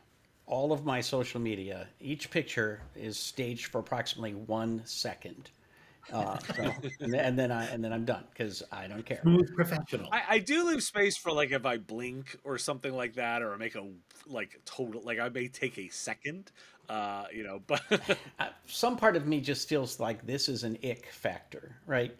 all 0.52 0.72
of 0.72 0.84
my 0.84 1.00
social 1.00 1.40
media, 1.40 1.88
each 1.98 2.30
picture 2.30 2.82
is 2.94 3.16
staged 3.16 3.66
for 3.66 3.78
approximately 3.78 4.34
one 4.34 4.82
second. 4.84 5.50
Uh, 6.10 6.38
so, 6.54 6.74
and, 7.00 7.12
then, 7.12 7.20
and 7.20 7.38
then 7.38 7.52
I 7.52 7.66
and 7.66 7.82
then 7.84 7.92
I'm 7.92 8.04
done 8.04 8.24
because 8.32 8.62
I 8.72 8.86
don't 8.88 9.04
care. 9.04 9.20
Smooth 9.22 9.54
professional. 9.54 10.08
I, 10.10 10.22
I 10.28 10.38
do 10.38 10.66
leave 10.66 10.82
space 10.82 11.16
for 11.16 11.32
like 11.32 11.52
if 11.52 11.64
I 11.64 11.78
blink 11.78 12.36
or 12.44 12.58
something 12.58 12.92
like 12.94 13.14
that, 13.14 13.42
or 13.42 13.56
make 13.56 13.74
a 13.74 13.88
like 14.26 14.60
total 14.64 15.02
like 15.02 15.18
I 15.18 15.28
may 15.28 15.48
take 15.48 15.78
a 15.78 15.88
second, 15.88 16.50
uh, 16.88 17.26
you 17.32 17.44
know. 17.44 17.60
But 17.66 17.82
Uh, 18.38 18.48
Some 18.66 18.96
part 18.96 19.16
of 19.16 19.26
me 19.26 19.40
just 19.40 19.68
feels 19.68 20.00
like 20.00 20.26
this 20.26 20.48
is 20.48 20.64
an 20.64 20.76
ick 20.84 21.06
factor, 21.12 21.76
right? 21.86 22.16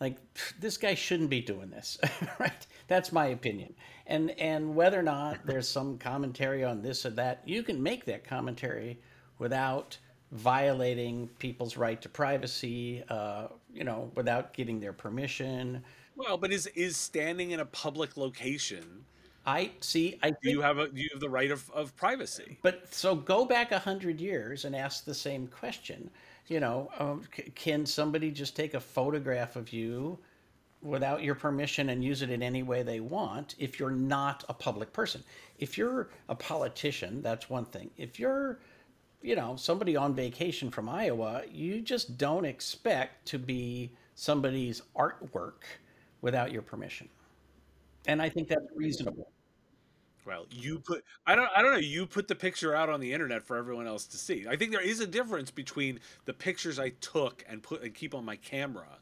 Like 0.00 0.18
this 0.58 0.76
guy 0.76 0.94
shouldn't 0.94 1.30
be 1.30 1.40
doing 1.40 1.70
this, 1.70 1.98
right? 2.38 2.66
That's 2.88 3.12
my 3.12 3.26
opinion. 3.26 3.74
And 4.06 4.30
and 4.32 4.74
whether 4.74 4.98
or 4.98 5.02
not 5.04 5.46
there's 5.46 5.68
some 5.68 5.98
commentary 5.98 6.64
on 6.64 6.82
this 6.82 7.06
or 7.06 7.10
that, 7.10 7.42
you 7.46 7.62
can 7.62 7.82
make 7.82 8.04
that 8.06 8.24
commentary 8.24 9.00
without 9.38 9.98
violating 10.34 11.28
people's 11.38 11.76
right 11.78 12.02
to 12.02 12.08
privacy, 12.10 13.04
uh, 13.08 13.48
you 13.72 13.84
know, 13.84 14.12
without 14.16 14.52
getting 14.54 14.80
their 14.80 14.92
permission. 14.92 15.84
well, 16.16 16.36
but 16.38 16.52
is 16.52 16.66
is 16.68 16.96
standing 16.96 17.50
in 17.52 17.60
a 17.60 17.66
public 17.66 18.16
location? 18.16 19.06
I 19.46 19.72
see. 19.80 20.18
I 20.22 20.30
Do 20.42 20.50
think 20.50 20.56
you 20.56 20.60
have 20.62 20.78
a 20.78 20.88
do 20.88 21.00
you 21.00 21.08
have 21.12 21.20
the 21.20 21.30
right 21.30 21.50
of, 21.50 21.70
of 21.70 21.96
privacy? 21.96 22.60
But 22.62 22.92
so 22.94 23.14
go 23.14 23.44
back 23.44 23.72
a 23.72 23.78
hundred 23.78 24.20
years 24.20 24.64
and 24.64 24.74
ask 24.74 25.04
the 25.04 25.14
same 25.14 25.46
question. 25.46 26.10
You 26.46 26.60
know, 26.60 26.90
um, 26.98 27.22
c- 27.34 27.50
can 27.54 27.86
somebody 27.86 28.30
just 28.30 28.56
take 28.56 28.74
a 28.74 28.80
photograph 28.80 29.54
of 29.56 29.72
you 29.72 30.18
without 30.82 31.22
your 31.22 31.34
permission 31.34 31.90
and 31.90 32.04
use 32.04 32.22
it 32.22 32.30
in 32.30 32.42
any 32.42 32.62
way 32.62 32.82
they 32.82 33.00
want 33.00 33.54
if 33.58 33.78
you're 33.78 33.90
not 33.90 34.44
a 34.48 34.54
public 34.54 34.92
person? 34.92 35.24
If 35.58 35.78
you're 35.78 36.10
a 36.28 36.34
politician, 36.34 37.22
that's 37.22 37.48
one 37.50 37.66
thing. 37.66 37.90
If 37.96 38.18
you're, 38.20 38.60
you 39.24 39.34
know, 39.34 39.56
somebody 39.56 39.96
on 39.96 40.14
vacation 40.14 40.70
from 40.70 40.86
Iowa, 40.86 41.42
you 41.50 41.80
just 41.80 42.18
don't 42.18 42.44
expect 42.44 43.26
to 43.28 43.38
be 43.38 43.90
somebody's 44.14 44.82
artwork 44.94 45.62
without 46.20 46.52
your 46.52 46.60
permission. 46.60 47.08
And 48.06 48.20
I 48.20 48.28
think 48.28 48.48
that's 48.48 48.66
reasonable. 48.76 49.32
Well, 50.26 50.46
you 50.50 50.78
put 50.78 51.04
I 51.26 51.34
don't 51.34 51.48
I 51.56 51.62
don't 51.62 51.72
know, 51.72 51.78
you 51.78 52.06
put 52.06 52.28
the 52.28 52.34
picture 52.34 52.74
out 52.74 52.90
on 52.90 53.00
the 53.00 53.12
internet 53.12 53.42
for 53.42 53.56
everyone 53.56 53.86
else 53.86 54.06
to 54.08 54.18
see. 54.18 54.46
I 54.46 54.56
think 54.56 54.72
there 54.72 54.80
is 54.82 55.00
a 55.00 55.06
difference 55.06 55.50
between 55.50 56.00
the 56.26 56.34
pictures 56.34 56.78
I 56.78 56.90
took 57.00 57.44
and 57.48 57.62
put 57.62 57.82
and 57.82 57.94
keep 57.94 58.14
on 58.14 58.26
my 58.26 58.36
camera 58.36 58.98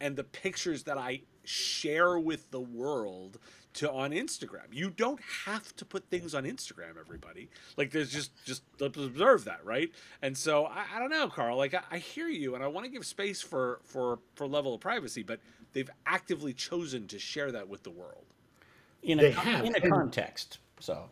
and 0.00 0.16
the 0.16 0.24
pictures 0.24 0.82
that 0.84 0.96
I 0.96 1.20
share 1.44 2.18
with 2.18 2.50
the 2.50 2.60
world 2.60 3.38
to 3.76 3.90
on 3.92 4.10
Instagram. 4.10 4.66
You 4.72 4.90
don't 4.90 5.20
have 5.46 5.74
to 5.76 5.84
put 5.84 6.08
things 6.10 6.34
on 6.34 6.44
Instagram, 6.44 6.98
everybody. 6.98 7.48
Like 7.76 7.90
there's 7.90 8.10
just 8.10 8.30
just 8.44 8.62
let's 8.80 8.96
observe 8.96 9.44
that, 9.44 9.64
right? 9.64 9.90
And 10.22 10.36
so 10.36 10.66
I, 10.66 10.84
I 10.94 10.98
don't 10.98 11.10
know, 11.10 11.28
Karl. 11.28 11.56
Like 11.56 11.74
I, 11.74 11.80
I 11.90 11.98
hear 11.98 12.28
you, 12.28 12.54
and 12.54 12.62
I 12.64 12.66
want 12.66 12.84
to 12.86 12.90
give 12.90 13.04
space 13.06 13.40
for 13.42 13.80
for 13.84 14.18
for 14.34 14.46
level 14.46 14.74
of 14.74 14.80
privacy, 14.80 15.22
but 15.22 15.40
they've 15.72 15.90
actively 16.06 16.52
chosen 16.52 17.06
to 17.08 17.18
share 17.18 17.52
that 17.52 17.68
with 17.68 17.82
the 17.82 17.90
world. 17.90 18.24
In 19.02 19.18
They 19.18 19.28
a, 19.28 19.32
have, 19.32 19.64
in 19.64 19.74
a 19.76 19.80
context. 19.80 20.58
So. 20.80 21.08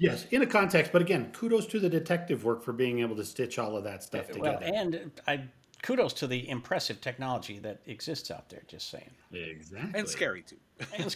Yes, 0.00 0.26
in 0.30 0.42
a 0.42 0.46
context, 0.46 0.92
but 0.92 1.02
again, 1.02 1.32
kudos 1.32 1.66
to 1.66 1.80
the 1.80 1.88
detective 1.88 2.44
work 2.44 2.62
for 2.62 2.72
being 2.72 3.00
able 3.00 3.16
to 3.16 3.24
stitch 3.24 3.58
all 3.58 3.76
of 3.76 3.82
that 3.82 4.04
stuff 4.04 4.26
Well, 4.38 4.56
together. 4.58 4.72
and 4.72 5.10
I 5.26 5.40
kudos 5.82 6.12
to 6.14 6.28
the 6.28 6.48
impressive 6.48 7.00
technology 7.00 7.58
that 7.60 7.80
exists 7.86 8.30
out 8.30 8.48
there. 8.48 8.62
Just 8.68 8.90
saying. 8.90 9.10
exactly. 9.32 9.98
And 9.98 10.08
scary 10.08 10.42
too. 10.42 10.56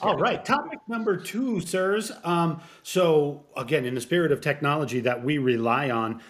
All 0.01 0.17
right, 0.17 0.45
topic 0.45 0.81
number 0.89 1.17
two, 1.17 1.61
sirs. 1.61 2.11
Um, 2.25 2.61
so, 2.83 3.45
again, 3.57 3.85
in 3.85 3.95
the 3.95 4.01
spirit 4.01 4.33
of 4.33 4.41
technology 4.41 5.01
that 5.01 5.23
we 5.23 5.39
rely 5.39 5.91
on, 5.91 6.21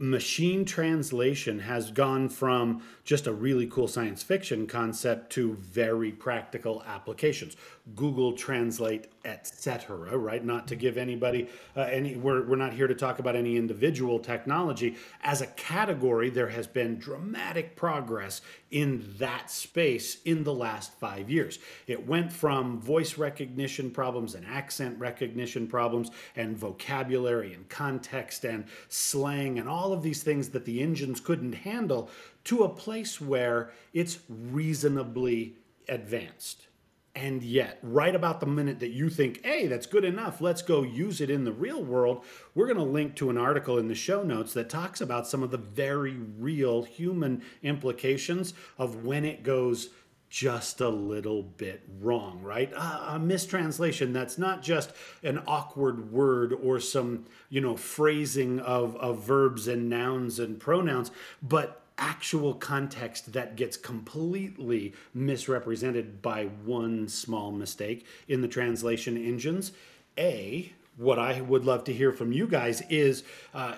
machine 0.00 0.64
translation 0.64 1.58
has 1.58 1.90
gone 1.90 2.26
from 2.30 2.82
just 3.04 3.26
a 3.26 3.32
really 3.32 3.66
cool 3.66 3.86
science 3.86 4.22
fiction 4.22 4.66
concept 4.66 5.30
to 5.30 5.52
very 5.56 6.10
practical 6.10 6.82
applications. 6.86 7.54
Google 7.94 8.32
Translate, 8.32 9.08
etc. 9.24 10.16
Right? 10.16 10.44
Not 10.44 10.68
to 10.68 10.76
give 10.76 10.96
anybody 10.96 11.48
uh, 11.76 11.82
any. 11.82 12.16
We're 12.16 12.46
we're 12.46 12.56
not 12.56 12.72
here 12.72 12.86
to 12.86 12.94
talk 12.94 13.18
about 13.18 13.36
any 13.36 13.56
individual 13.56 14.18
technology. 14.18 14.96
As 15.22 15.40
a 15.42 15.46
category, 15.48 16.30
there 16.30 16.48
has 16.48 16.66
been 16.66 16.98
dramatic 16.98 17.76
progress 17.76 18.40
in 18.70 19.04
that 19.18 19.50
space 19.50 20.18
in 20.24 20.44
the 20.44 20.54
last 20.54 20.92
five 20.94 21.28
years. 21.28 21.58
It 21.86 22.06
went 22.06 22.32
from 22.32 22.80
voice 22.80 23.18
recognition 23.18 23.90
problems 23.90 24.34
and 24.34 24.46
accent 24.46 24.98
recognition 24.98 25.66
problems 25.66 26.10
and 26.36 26.56
vocabulary 26.56 27.52
and 27.52 27.68
context 27.68 28.44
and 28.44 28.64
slang 28.88 29.58
and 29.58 29.68
all 29.68 29.89
of 29.92 30.02
these 30.02 30.22
things 30.22 30.50
that 30.50 30.64
the 30.64 30.80
engines 30.80 31.20
couldn't 31.20 31.52
handle 31.52 32.10
to 32.44 32.64
a 32.64 32.68
place 32.68 33.20
where 33.20 33.70
it's 33.92 34.18
reasonably 34.28 35.56
advanced. 35.88 36.66
And 37.14 37.42
yet, 37.42 37.78
right 37.82 38.14
about 38.14 38.38
the 38.38 38.46
minute 38.46 38.78
that 38.80 38.92
you 38.92 39.10
think, 39.10 39.44
hey, 39.44 39.66
that's 39.66 39.86
good 39.86 40.04
enough, 40.04 40.40
let's 40.40 40.62
go 40.62 40.84
use 40.84 41.20
it 41.20 41.28
in 41.28 41.44
the 41.44 41.52
real 41.52 41.82
world, 41.82 42.24
we're 42.54 42.66
going 42.66 42.78
to 42.78 42.84
link 42.84 43.16
to 43.16 43.30
an 43.30 43.36
article 43.36 43.78
in 43.78 43.88
the 43.88 43.96
show 43.96 44.22
notes 44.22 44.52
that 44.54 44.70
talks 44.70 45.00
about 45.00 45.26
some 45.26 45.42
of 45.42 45.50
the 45.50 45.58
very 45.58 46.16
real 46.38 46.84
human 46.84 47.42
implications 47.64 48.54
of 48.78 49.04
when 49.04 49.24
it 49.24 49.42
goes 49.42 49.90
just 50.30 50.80
a 50.80 50.88
little 50.88 51.42
bit 51.42 51.82
wrong, 52.00 52.40
right? 52.42 52.72
A, 52.72 53.14
a 53.14 53.18
mistranslation 53.18 54.12
that's 54.12 54.38
not 54.38 54.62
just 54.62 54.92
an 55.24 55.42
awkward 55.46 56.12
word 56.12 56.52
or 56.52 56.78
some, 56.78 57.26
you 57.48 57.60
know, 57.60 57.76
phrasing 57.76 58.60
of, 58.60 58.96
of 58.96 59.24
verbs 59.24 59.66
and 59.66 59.90
nouns 59.90 60.38
and 60.38 60.60
pronouns, 60.60 61.10
but 61.42 61.82
actual 61.98 62.54
context 62.54 63.32
that 63.32 63.56
gets 63.56 63.76
completely 63.76 64.94
misrepresented 65.12 66.22
by 66.22 66.44
one 66.64 67.08
small 67.08 67.50
mistake 67.50 68.06
in 68.28 68.40
the 68.40 68.48
translation 68.48 69.16
engines. 69.16 69.72
A, 70.16 70.72
what 71.00 71.18
I 71.18 71.40
would 71.40 71.64
love 71.64 71.84
to 71.84 71.94
hear 71.94 72.12
from 72.12 72.30
you 72.30 72.46
guys 72.46 72.82
is 72.90 73.24
uh, 73.54 73.76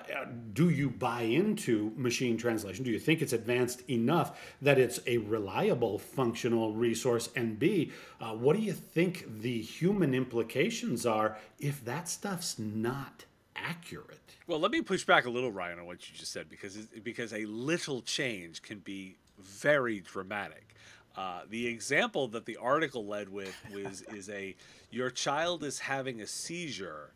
do 0.51 0.69
you 0.69 0.89
buy 0.89 1.21
into 1.21 1.93
machine 1.95 2.37
translation? 2.37 2.83
Do 2.83 2.91
you 2.91 2.99
think 2.99 3.21
it's 3.21 3.31
advanced 3.31 3.89
enough 3.89 4.37
that 4.61 4.77
it's 4.77 4.99
a 5.07 5.19
reliable 5.19 5.97
functional 5.97 6.73
resource? 6.73 7.29
And 7.33 7.57
B, 7.57 7.93
uh, 8.19 8.33
what 8.33 8.57
do 8.57 8.61
you 8.61 8.73
think 8.73 9.41
the 9.41 9.61
human 9.61 10.13
implications 10.13 11.05
are 11.05 11.37
if 11.59 11.83
that 11.85 12.09
stuff's 12.09 12.59
not 12.59 13.23
accurate? 13.55 14.35
Well, 14.45 14.59
let 14.59 14.71
me 14.71 14.81
push 14.81 15.05
back 15.05 15.25
a 15.25 15.29
little, 15.29 15.51
Ryan, 15.51 15.79
on 15.79 15.85
what 15.85 16.09
you 16.09 16.17
just 16.17 16.33
said 16.33 16.49
because 16.49 16.75
because 17.03 17.31
a 17.31 17.45
little 17.45 18.01
change 18.01 18.61
can 18.61 18.79
be 18.79 19.15
very 19.39 20.01
dramatic. 20.01 20.72
Uh, 21.15 21.41
the 21.49 21.67
example 21.67 22.27
that 22.29 22.45
the 22.45 22.57
article 22.57 23.05
led 23.05 23.29
with 23.29 23.55
was 23.73 24.01
is 24.13 24.29
a 24.29 24.55
your 24.89 25.09
child 25.09 25.63
is 25.63 25.79
having 25.79 26.21
a 26.21 26.27
seizure, 26.27 27.11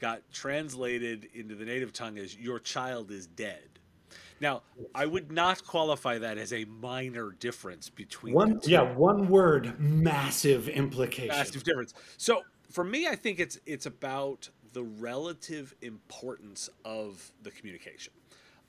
got 0.00 0.22
translated 0.32 1.28
into 1.34 1.54
the 1.54 1.64
native 1.64 1.92
tongue 1.92 2.18
as 2.18 2.36
your 2.36 2.58
child 2.58 3.10
is 3.10 3.26
dead. 3.26 3.62
Now, 4.40 4.62
I 4.92 5.06
would 5.06 5.30
not 5.30 5.64
qualify 5.64 6.18
that 6.18 6.36
as 6.36 6.52
a 6.52 6.64
minor 6.64 7.30
difference 7.30 7.88
between 7.88 8.34
One, 8.34 8.60
yeah, 8.64 8.82
one 8.82 9.28
word, 9.28 9.78
massive 9.78 10.68
implication. 10.68 11.28
massive 11.28 11.62
difference. 11.62 11.94
So 12.16 12.42
for 12.70 12.82
me, 12.82 13.06
I 13.06 13.14
think 13.14 13.38
it's 13.38 13.58
it's 13.66 13.86
about 13.86 14.48
the 14.72 14.82
relative 14.82 15.74
importance 15.82 16.68
of 16.84 17.30
the 17.42 17.50
communication. 17.50 18.12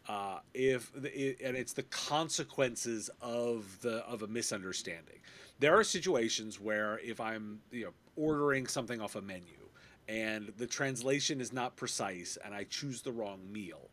Uh, 0.08 0.40
if 0.54 0.94
and 0.96 1.56
it's 1.56 1.74
the 1.74 1.84
consequences 1.84 3.10
of 3.22 3.80
the 3.82 3.98
of 4.06 4.22
a 4.22 4.28
misunderstanding. 4.28 5.20
There 5.60 5.78
are 5.78 5.84
situations 5.84 6.60
where 6.60 7.00
if 7.00 7.22
I'm 7.22 7.62
you 7.72 7.86
know 7.86 7.92
ordering 8.18 8.68
something 8.68 9.00
off 9.00 9.16
a 9.16 9.22
menu 9.22 9.64
and 10.10 10.52
the 10.58 10.68
translation 10.68 11.40
is 11.40 11.54
not 11.54 11.78
precise 11.78 12.38
and 12.44 12.54
I 12.54 12.66
choose 12.66 13.02
the 13.02 13.14
wrong 13.14 13.40
meal, 13.50 13.90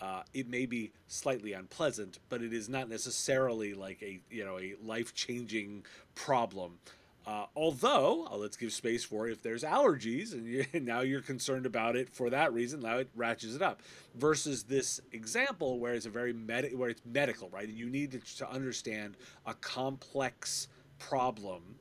uh, 0.00 0.22
it 0.34 0.48
may 0.48 0.66
be 0.66 0.90
slightly 1.06 1.52
unpleasant, 1.52 2.18
but 2.28 2.42
it 2.42 2.52
is 2.52 2.68
not 2.68 2.88
necessarily 2.88 3.72
like 3.72 4.02
a 4.02 4.20
you 4.30 4.44
know 4.44 4.58
a 4.58 4.74
life 4.84 5.14
changing 5.14 5.84
problem. 6.16 6.78
Uh, 7.24 7.46
although 7.54 8.26
uh, 8.30 8.36
let's 8.36 8.56
give 8.56 8.72
space 8.72 9.04
for 9.04 9.28
if 9.28 9.42
there's 9.42 9.62
allergies 9.62 10.32
and 10.32 10.46
you, 10.46 10.66
now 10.80 11.00
you're 11.00 11.20
concerned 11.20 11.66
about 11.66 11.94
it 11.94 12.08
for 12.08 12.30
that 12.30 12.52
reason, 12.52 12.80
now 12.80 12.98
it 12.98 13.08
ratchets 13.14 13.54
it 13.54 13.62
up. 13.62 13.80
Versus 14.16 14.64
this 14.64 15.00
example 15.12 15.78
where 15.78 15.94
it's 15.94 16.06
a 16.06 16.10
very 16.10 16.32
med- 16.32 16.76
where 16.76 16.90
it's 16.90 17.02
medical, 17.04 17.48
right? 17.50 17.68
You 17.68 17.88
need 17.88 18.12
to, 18.12 18.36
to 18.38 18.50
understand 18.50 19.16
a 19.46 19.54
complex 19.54 20.68
problem 20.98 21.76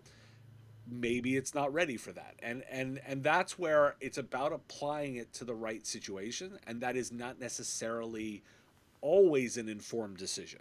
maybe 0.91 1.37
it's 1.37 1.55
not 1.55 1.71
ready 1.73 1.95
for 1.95 2.11
that 2.11 2.35
and 2.39 2.63
and 2.69 2.99
and 3.05 3.23
that's 3.23 3.57
where 3.57 3.95
it's 4.01 4.17
about 4.17 4.51
applying 4.51 5.15
it 5.15 5.31
to 5.31 5.45
the 5.45 5.53
right 5.53 5.87
situation 5.87 6.57
and 6.67 6.81
that 6.81 6.97
is 6.97 7.11
not 7.11 7.39
necessarily 7.39 8.43
always 8.99 9.57
an 9.57 9.69
informed 9.69 10.17
decision 10.17 10.59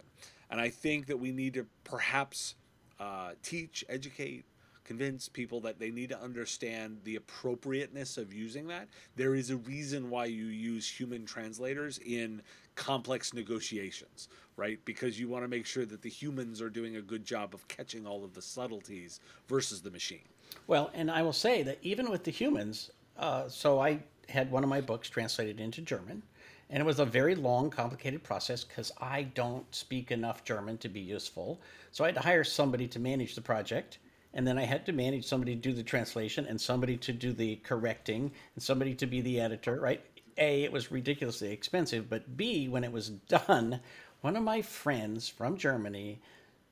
and 0.49 0.61
i 0.61 0.69
think 0.69 1.07
that 1.07 1.19
we 1.19 1.31
need 1.31 1.53
to 1.53 1.65
perhaps 1.83 2.55
uh, 2.99 3.31
teach 3.41 3.83
educate 3.89 4.45
convince 4.91 5.29
people 5.29 5.61
that 5.61 5.79
they 5.79 5.89
need 5.89 6.09
to 6.09 6.21
understand 6.21 6.97
the 7.05 7.15
appropriateness 7.15 8.17
of 8.17 8.33
using 8.33 8.67
that. 8.67 8.89
There 9.15 9.35
is 9.35 9.49
a 9.49 9.55
reason 9.55 10.09
why 10.09 10.25
you 10.25 10.47
use 10.47 10.85
human 10.85 11.25
translators 11.25 11.97
in 11.99 12.41
complex 12.75 13.33
negotiations, 13.33 14.27
right? 14.57 14.83
Because 14.83 15.17
you 15.17 15.29
want 15.29 15.45
to 15.45 15.47
make 15.47 15.65
sure 15.65 15.85
that 15.85 16.01
the 16.01 16.09
humans 16.09 16.61
are 16.61 16.69
doing 16.69 16.97
a 16.97 17.01
good 17.01 17.23
job 17.23 17.53
of 17.53 17.65
catching 17.69 18.05
all 18.05 18.25
of 18.25 18.33
the 18.33 18.41
subtleties 18.41 19.21
versus 19.47 19.81
the 19.81 19.89
machine. 19.91 20.27
Well, 20.67 20.91
and 20.93 21.09
I 21.09 21.21
will 21.21 21.31
say 21.31 21.63
that 21.63 21.77
even 21.81 22.09
with 22.09 22.25
the 22.25 22.31
humans, 22.31 22.91
uh, 23.17 23.47
so 23.47 23.79
I 23.79 23.99
had 24.27 24.51
one 24.51 24.61
of 24.61 24.69
my 24.69 24.81
books 24.81 25.09
translated 25.09 25.61
into 25.61 25.79
German, 25.79 26.21
and 26.69 26.81
it 26.81 26.85
was 26.85 26.99
a 26.99 27.05
very 27.05 27.35
long, 27.35 27.69
complicated 27.69 28.23
process 28.23 28.65
because 28.65 28.91
I 28.99 29.23
don't 29.23 29.73
speak 29.73 30.11
enough 30.11 30.43
German 30.43 30.77
to 30.79 30.89
be 30.89 30.99
useful. 30.99 31.61
So 31.93 32.03
I 32.03 32.07
had 32.07 32.15
to 32.15 32.21
hire 32.21 32.43
somebody 32.43 32.89
to 32.89 32.99
manage 32.99 33.35
the 33.35 33.41
project, 33.41 33.99
and 34.33 34.47
then 34.47 34.57
I 34.57 34.63
had 34.63 34.85
to 34.85 34.93
manage 34.93 35.25
somebody 35.25 35.55
to 35.55 35.61
do 35.61 35.73
the 35.73 35.83
translation, 35.83 36.45
and 36.45 36.59
somebody 36.59 36.97
to 36.97 37.13
do 37.13 37.33
the 37.33 37.57
correcting, 37.57 38.31
and 38.55 38.63
somebody 38.63 38.95
to 38.95 39.05
be 39.05 39.21
the 39.21 39.39
editor, 39.39 39.79
right? 39.79 40.03
A, 40.37 40.63
it 40.63 40.71
was 40.71 40.91
ridiculously 40.91 41.51
expensive, 41.51 42.09
but 42.09 42.37
B, 42.37 42.67
when 42.67 42.83
it 42.83 42.91
was 42.91 43.09
done, 43.09 43.81
one 44.21 44.35
of 44.35 44.43
my 44.43 44.61
friends 44.61 45.27
from 45.27 45.57
Germany 45.57 46.19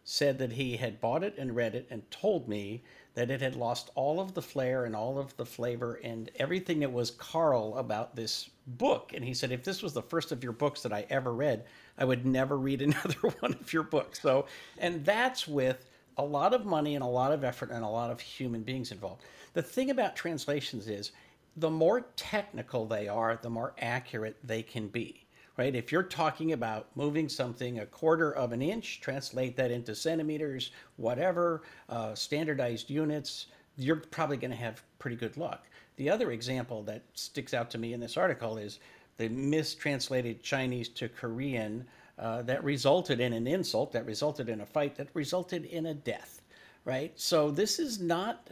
said 0.03 0.39
that 0.39 0.53
he 0.53 0.77
had 0.77 0.99
bought 1.01 1.23
it 1.23 1.35
and 1.37 1.55
read 1.55 1.75
it 1.75 1.85
and 1.89 2.09
told 2.09 2.47
me 2.47 2.83
that 3.13 3.29
it 3.29 3.41
had 3.41 3.55
lost 3.55 3.89
all 3.95 4.19
of 4.19 4.33
the 4.33 4.41
flair 4.41 4.85
and 4.85 4.95
all 4.95 5.19
of 5.19 5.35
the 5.37 5.45
flavor 5.45 5.99
and 6.03 6.31
everything 6.37 6.79
that 6.79 6.91
was 6.91 7.11
Karl 7.11 7.77
about 7.77 8.15
this 8.15 8.49
book. 8.65 9.11
And 9.13 9.23
he 9.23 9.33
said, 9.33 9.51
if 9.51 9.63
this 9.63 9.83
was 9.83 9.93
the 9.93 10.01
first 10.01 10.31
of 10.31 10.43
your 10.43 10.53
books 10.53 10.81
that 10.83 10.93
I 10.93 11.05
ever 11.09 11.33
read, 11.33 11.65
I 11.97 12.05
would 12.05 12.25
never 12.25 12.57
read 12.57 12.81
another 12.81 13.19
one 13.39 13.53
of 13.53 13.73
your 13.73 13.83
books. 13.83 14.21
So, 14.21 14.45
and 14.77 15.03
that's 15.05 15.47
with 15.47 15.88
a 16.19 16.25
lot 16.25 16.53
of 16.53 16.65
money 16.65 16.95
and 16.95 17.03
a 17.03 17.07
lot 17.07 17.31
of 17.31 17.43
effort 17.43 17.71
and 17.71 17.83
a 17.83 17.87
lot 17.87 18.11
of 18.11 18.19
human 18.19 18.61
beings 18.61 18.91
involved. 18.91 19.23
The 19.53 19.61
thing 19.61 19.89
about 19.89 20.15
translations 20.15 20.87
is 20.87 21.11
the 21.55 21.69
more 21.69 22.01
technical 22.15 22.85
they 22.85 23.07
are, 23.07 23.39
the 23.41 23.49
more 23.49 23.73
accurate 23.79 24.37
they 24.43 24.61
can 24.61 24.87
be 24.87 25.25
right? 25.57 25.75
If 25.75 25.91
you're 25.91 26.03
talking 26.03 26.53
about 26.53 26.87
moving 26.95 27.27
something 27.27 27.79
a 27.79 27.85
quarter 27.85 28.31
of 28.31 28.53
an 28.53 28.61
inch, 28.61 29.01
translate 29.01 29.57
that 29.57 29.71
into 29.71 29.93
centimeters, 29.93 30.71
whatever, 30.95 31.63
uh, 31.89 32.15
standardized 32.15 32.89
units, 32.89 33.47
you're 33.75 33.97
probably 33.97 34.37
going 34.37 34.51
to 34.51 34.57
have 34.57 34.81
pretty 34.99 35.17
good 35.17 35.35
luck. 35.35 35.67
The 35.97 36.09
other 36.09 36.31
example 36.31 36.81
that 36.83 37.03
sticks 37.13 37.53
out 37.53 37.69
to 37.71 37.77
me 37.77 37.91
in 37.91 37.99
this 37.99 38.15
article 38.15 38.57
is 38.57 38.79
the 39.17 39.27
mistranslated 39.27 40.41
Chinese 40.41 40.87
to 40.89 41.09
Korean 41.09 41.85
uh, 42.19 42.41
that 42.41 42.63
resulted 42.63 43.19
in 43.19 43.31
an 43.33 43.47
insult, 43.47 43.93
that 43.93 44.05
resulted 44.05 44.49
in 44.49 44.61
a 44.61 44.65
fight, 44.65 44.95
that 44.95 45.07
resulted 45.13 45.65
in 45.65 45.87
a 45.87 45.93
death, 45.93 46.41
right? 46.83 47.13
So 47.15 47.49
this 47.49 47.79
is 47.79 47.99
not, 47.99 48.49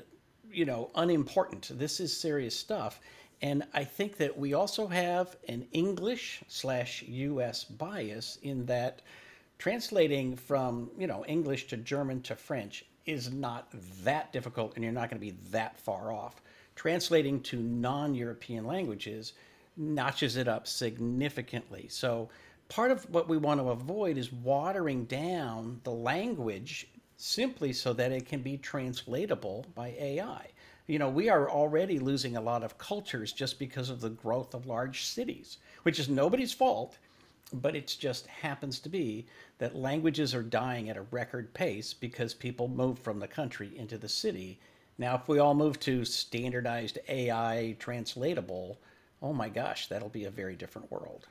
you 0.49 0.63
know, 0.63 0.89
unimportant. 0.95 1.71
This 1.77 1.99
is 1.99 2.15
serious 2.15 2.55
stuff. 2.57 3.01
And 3.41 3.63
I 3.73 3.83
think 3.83 4.17
that 4.17 4.37
we 4.37 4.53
also 4.53 4.87
have 4.87 5.35
an 5.47 5.67
English 5.73 6.43
slash 6.47 7.03
US 7.07 7.65
bias 7.65 8.39
in 8.41 8.65
that 8.67 9.01
translating 9.59 10.35
from, 10.35 10.89
you 10.97 11.07
know, 11.07 11.25
English 11.25 11.67
to 11.67 11.77
German 11.77 12.21
to 12.21 12.35
French 12.35 12.85
is 13.05 13.31
not 13.31 13.67
that 14.03 14.31
difficult 14.33 14.73
and 14.75 14.83
you're 14.83 14.93
not 14.93 15.09
going 15.09 15.19
to 15.19 15.25
be 15.25 15.37
that 15.51 15.79
far 15.79 16.11
off. 16.11 16.41
Translating 16.75 17.41
to 17.41 17.57
non 17.57 18.15
European 18.15 18.65
languages 18.65 19.33
notches 19.75 20.37
it 20.37 20.47
up 20.47 20.67
significantly. 20.67 21.87
So, 21.89 22.29
part 22.69 22.91
of 22.91 23.09
what 23.09 23.27
we 23.27 23.37
want 23.37 23.59
to 23.59 23.69
avoid 23.69 24.17
is 24.17 24.31
watering 24.31 25.05
down 25.05 25.79
the 25.83 25.91
language 25.91 26.87
simply 27.17 27.73
so 27.73 27.93
that 27.93 28.11
it 28.11 28.25
can 28.25 28.41
be 28.41 28.57
translatable 28.57 29.65
by 29.75 29.95
AI 29.99 30.47
you 30.87 30.99
know, 30.99 31.09
we 31.09 31.27
are 31.29 31.49
already 31.49 31.99
losing 31.99 32.37
a 32.37 32.41
lot 32.41 32.63
of 32.63 32.77
cultures 32.77 33.33
just 33.33 33.59
because 33.59 33.89
of 33.89 33.99
the 33.99 34.09
growth 34.09 34.53
of 34.53 34.65
large 34.65 35.03
cities, 35.05 35.57
which 35.83 35.99
is 35.99 36.07
nobody's 36.07 36.53
fault, 36.53 36.97
but 37.51 37.75
it 37.75 37.93
just 37.99 38.25
happens 38.27 38.79
to 38.79 38.89
be 38.89 39.25
that 39.57 39.75
languages 39.75 40.33
are 40.33 40.43
dying 40.43 40.89
at 40.89 40.95
a 40.95 41.01
record 41.11 41.53
pace 41.53 41.93
because 41.93 42.33
people 42.33 42.69
move 42.69 42.97
from 42.99 43.19
the 43.19 43.27
country 43.27 43.71
into 43.75 43.97
the 43.97 44.07
city. 44.07 44.59
Now, 44.97 45.15
if 45.15 45.27
we 45.27 45.39
all 45.39 45.53
move 45.53 45.77
to 45.81 46.05
standardized 46.05 46.99
AI 47.09 47.75
translatable, 47.79 48.79
oh 49.21 49.33
my 49.33 49.49
gosh, 49.49 49.87
that'll 49.87 50.09
be 50.09 50.25
a 50.25 50.31
very 50.31 50.55
different 50.55 50.89
world. 50.89 51.27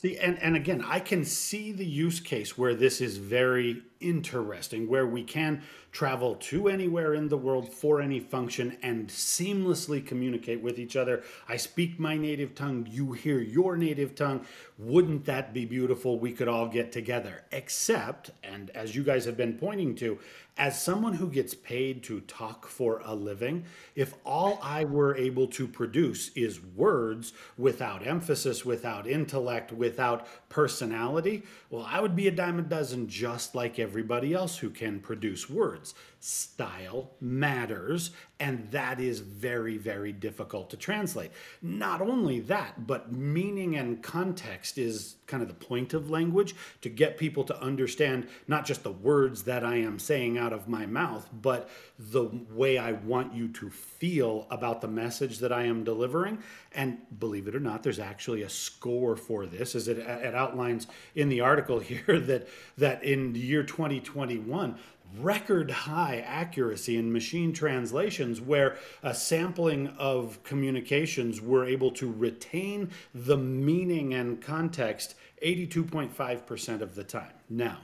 See, 0.00 0.16
and, 0.16 0.38
and 0.42 0.56
again, 0.56 0.82
I 0.88 0.98
can 0.98 1.26
see 1.26 1.72
the 1.72 1.84
use 1.84 2.20
case 2.20 2.56
where 2.56 2.74
this 2.74 3.02
is 3.02 3.18
very 3.18 3.82
interesting, 4.00 4.88
where 4.88 5.06
we 5.06 5.22
can 5.22 5.62
travel 5.92 6.36
to 6.36 6.68
anywhere 6.68 7.14
in 7.14 7.28
the 7.28 7.36
world 7.36 7.72
for 7.72 8.00
any 8.00 8.20
function 8.20 8.76
and 8.82 9.08
seamlessly 9.08 10.04
communicate 10.04 10.60
with 10.62 10.78
each 10.78 10.96
other. 10.96 11.22
I 11.48 11.56
speak 11.56 11.98
my 11.98 12.16
native 12.16 12.54
tongue, 12.54 12.86
you 12.90 13.12
hear 13.12 13.40
your 13.40 13.76
native 13.76 14.14
tongue. 14.14 14.46
Wouldn't 14.78 15.24
that 15.26 15.52
be 15.52 15.64
beautiful? 15.64 16.18
We 16.18 16.32
could 16.32 16.48
all 16.48 16.68
get 16.68 16.92
together. 16.92 17.42
Except, 17.52 18.30
and 18.42 18.70
as 18.70 18.94
you 18.94 19.02
guys 19.02 19.24
have 19.24 19.36
been 19.36 19.58
pointing 19.58 19.94
to, 19.96 20.18
as 20.56 20.80
someone 20.80 21.14
who 21.14 21.28
gets 21.28 21.54
paid 21.54 22.02
to 22.02 22.20
talk 22.20 22.66
for 22.66 23.00
a 23.04 23.14
living, 23.14 23.64
if 23.94 24.14
all 24.26 24.58
I 24.62 24.84
were 24.84 25.16
able 25.16 25.46
to 25.48 25.66
produce 25.66 26.30
is 26.34 26.60
words 26.60 27.32
without 27.56 28.06
emphasis, 28.06 28.64
without 28.64 29.06
intellect, 29.06 29.72
without 29.72 30.26
personality, 30.50 31.44
well, 31.70 31.86
I 31.88 32.00
would 32.00 32.14
be 32.14 32.28
a 32.28 32.30
dime 32.30 32.58
a 32.58 32.62
dozen 32.62 33.08
just 33.08 33.54
like 33.54 33.78
everybody 33.90 34.32
else 34.32 34.56
who 34.58 34.70
can 34.70 35.00
produce 35.00 35.50
words. 35.50 35.94
Style 36.22 37.12
matters, 37.18 38.10
and 38.38 38.70
that 38.72 39.00
is 39.00 39.20
very, 39.20 39.78
very 39.78 40.12
difficult 40.12 40.68
to 40.68 40.76
translate. 40.76 41.30
Not 41.62 42.02
only 42.02 42.40
that, 42.40 42.86
but 42.86 43.10
meaning 43.10 43.74
and 43.76 44.02
context 44.02 44.76
is 44.76 45.16
kind 45.26 45.42
of 45.42 45.48
the 45.48 45.54
point 45.54 45.94
of 45.94 46.10
language 46.10 46.54
to 46.82 46.90
get 46.90 47.16
people 47.16 47.44
to 47.44 47.58
understand 47.62 48.28
not 48.46 48.66
just 48.66 48.82
the 48.82 48.92
words 48.92 49.44
that 49.44 49.64
I 49.64 49.76
am 49.76 49.98
saying 49.98 50.36
out 50.36 50.52
of 50.52 50.68
my 50.68 50.84
mouth, 50.84 51.26
but 51.32 51.70
the 51.98 52.28
way 52.50 52.76
I 52.76 52.92
want 52.92 53.32
you 53.32 53.48
to 53.48 53.70
feel 53.70 54.46
about 54.50 54.82
the 54.82 54.88
message 54.88 55.38
that 55.38 55.52
I 55.52 55.64
am 55.64 55.84
delivering. 55.84 56.42
And 56.72 56.98
believe 57.18 57.48
it 57.48 57.56
or 57.56 57.60
not, 57.60 57.82
there's 57.82 57.98
actually 57.98 58.42
a 58.42 58.50
score 58.50 59.16
for 59.16 59.46
this, 59.46 59.74
as 59.74 59.88
it, 59.88 59.98
it 59.98 60.34
outlines 60.34 60.86
in 61.14 61.30
the 61.30 61.40
article 61.40 61.78
here 61.80 62.20
that 62.20 62.46
that 62.76 63.02
in 63.04 63.32
the 63.32 63.40
year 63.40 63.62
2021 63.62 64.78
record 65.18 65.70
high 65.70 66.24
accuracy 66.26 66.96
in 66.96 67.12
machine 67.12 67.52
translations 67.52 68.40
where 68.40 68.76
a 69.02 69.14
sampling 69.14 69.88
of 69.98 70.42
communications 70.44 71.40
were 71.40 71.64
able 71.64 71.90
to 71.90 72.10
retain 72.10 72.90
the 73.14 73.36
meaning 73.36 74.14
and 74.14 74.40
context 74.40 75.14
82.5% 75.44 76.80
of 76.80 76.94
the 76.94 77.04
time. 77.04 77.32
Now, 77.48 77.78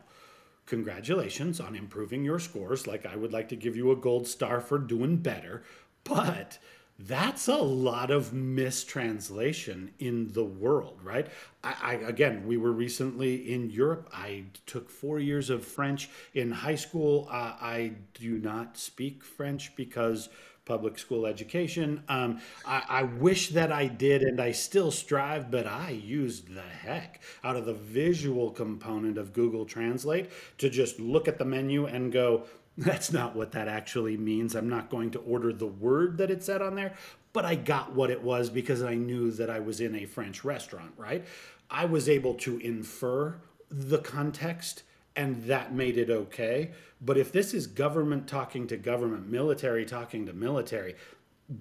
congratulations 0.66 1.60
on 1.60 1.74
improving 1.74 2.24
your 2.24 2.38
scores. 2.38 2.86
Like, 2.86 3.06
I 3.06 3.16
would 3.16 3.32
like 3.32 3.48
to 3.50 3.56
give 3.56 3.76
you 3.76 3.90
a 3.90 3.96
gold 3.96 4.26
star 4.26 4.60
for 4.60 4.78
doing 4.78 5.16
better, 5.16 5.62
but 6.04 6.58
that's 6.98 7.46
a 7.46 7.56
lot 7.56 8.10
of 8.10 8.32
mistranslation 8.32 9.90
in 9.98 10.32
the 10.32 10.44
world, 10.44 10.98
right? 11.02 11.26
I, 11.62 11.74
I, 11.82 11.92
again, 11.94 12.46
we 12.46 12.56
were 12.56 12.72
recently 12.72 13.52
in 13.52 13.70
Europe. 13.70 14.08
I 14.12 14.44
took 14.64 14.88
four 14.88 15.18
years 15.18 15.50
of 15.50 15.64
French 15.64 16.08
in 16.32 16.50
high 16.50 16.74
school. 16.74 17.28
Uh, 17.30 17.54
I 17.60 17.92
do 18.14 18.38
not 18.38 18.78
speak 18.78 19.24
French 19.24 19.76
because 19.76 20.30
public 20.64 20.98
school 20.98 21.26
education. 21.26 22.02
Um, 22.08 22.40
I, 22.66 22.82
I, 22.88 23.02
wish 23.04 23.50
that 23.50 23.70
I 23.70 23.86
did, 23.86 24.22
and 24.22 24.40
I 24.40 24.50
still 24.50 24.90
strive, 24.90 25.48
but 25.48 25.66
I 25.66 25.90
used 25.90 26.52
the 26.52 26.60
heck 26.60 27.22
out 27.44 27.56
of 27.56 27.66
the 27.66 27.72
visual 27.72 28.50
component 28.50 29.16
of 29.16 29.32
Google 29.32 29.64
Translate 29.64 30.28
to 30.58 30.68
just 30.68 30.98
look 30.98 31.28
at 31.28 31.38
the 31.38 31.44
menu 31.44 31.86
and 31.86 32.10
go, 32.12 32.46
that's 32.78 33.12
not 33.12 33.34
what 33.34 33.52
that 33.52 33.68
actually 33.68 34.16
means. 34.16 34.54
I'm 34.54 34.68
not 34.68 34.90
going 34.90 35.10
to 35.12 35.18
order 35.20 35.52
the 35.52 35.66
word 35.66 36.18
that 36.18 36.30
it 36.30 36.42
said 36.42 36.60
on 36.60 36.74
there, 36.74 36.94
but 37.32 37.44
I 37.44 37.54
got 37.54 37.92
what 37.94 38.10
it 38.10 38.22
was 38.22 38.50
because 38.50 38.82
I 38.82 38.94
knew 38.94 39.30
that 39.32 39.50
I 39.50 39.60
was 39.60 39.80
in 39.80 39.94
a 39.94 40.04
French 40.04 40.44
restaurant, 40.44 40.92
right? 40.96 41.26
I 41.70 41.86
was 41.86 42.08
able 42.08 42.34
to 42.34 42.58
infer 42.58 43.40
the 43.70 43.98
context 43.98 44.82
and 45.16 45.44
that 45.44 45.74
made 45.74 45.96
it 45.96 46.10
okay. 46.10 46.72
But 47.00 47.16
if 47.16 47.32
this 47.32 47.54
is 47.54 47.66
government 47.66 48.28
talking 48.28 48.66
to 48.68 48.76
government, 48.76 49.28
military 49.28 49.86
talking 49.86 50.26
to 50.26 50.32
military, 50.34 50.94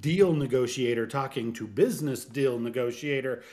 deal 0.02 0.34
negotiator 0.34 1.08
talking 1.08 1.54
to 1.54 1.66
business 1.66 2.26
deal 2.26 2.60
negotiator, 2.60 3.44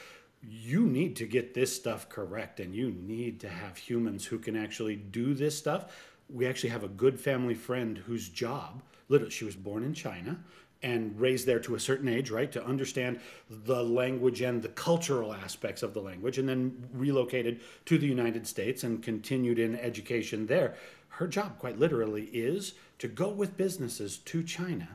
you 0.42 0.86
need 0.86 1.14
to 1.16 1.26
get 1.26 1.54
this 1.54 1.74
stuff 1.74 2.08
correct 2.08 2.58
and 2.58 2.74
you 2.74 2.90
need 2.90 3.38
to 3.40 3.48
have 3.48 3.76
humans 3.76 4.26
who 4.26 4.38
can 4.38 4.56
actually 4.56 4.96
do 4.96 5.34
this 5.34 5.56
stuff 5.56 6.11
we 6.32 6.46
actually 6.46 6.70
have 6.70 6.84
a 6.84 6.88
good 6.88 7.20
family 7.20 7.54
friend 7.54 7.98
whose 7.98 8.28
job, 8.28 8.82
literally, 9.08 9.30
she 9.30 9.44
was 9.44 9.56
born 9.56 9.82
in 9.84 9.94
China. 9.94 10.38
and 10.82 11.18
raised 11.20 11.46
there 11.46 11.60
to 11.60 11.74
a 11.74 11.80
certain 11.80 12.08
age, 12.08 12.30
right, 12.30 12.50
to 12.52 12.64
understand 12.64 13.20
the 13.48 13.82
language 13.82 14.40
and 14.40 14.62
the 14.62 14.68
cultural 14.68 15.32
aspects 15.32 15.82
of 15.82 15.94
the 15.94 16.00
language, 16.00 16.38
and 16.38 16.48
then 16.48 16.88
relocated 16.92 17.60
to 17.84 17.98
the 17.98 18.06
United 18.06 18.46
States 18.46 18.82
and 18.82 19.02
continued 19.02 19.58
in 19.58 19.76
education 19.76 20.46
there. 20.46 20.74
Her 21.08 21.28
job, 21.28 21.58
quite 21.58 21.78
literally, 21.78 22.24
is 22.32 22.74
to 22.98 23.08
go 23.08 23.28
with 23.28 23.56
businesses 23.56 24.18
to 24.18 24.42
China 24.42 24.88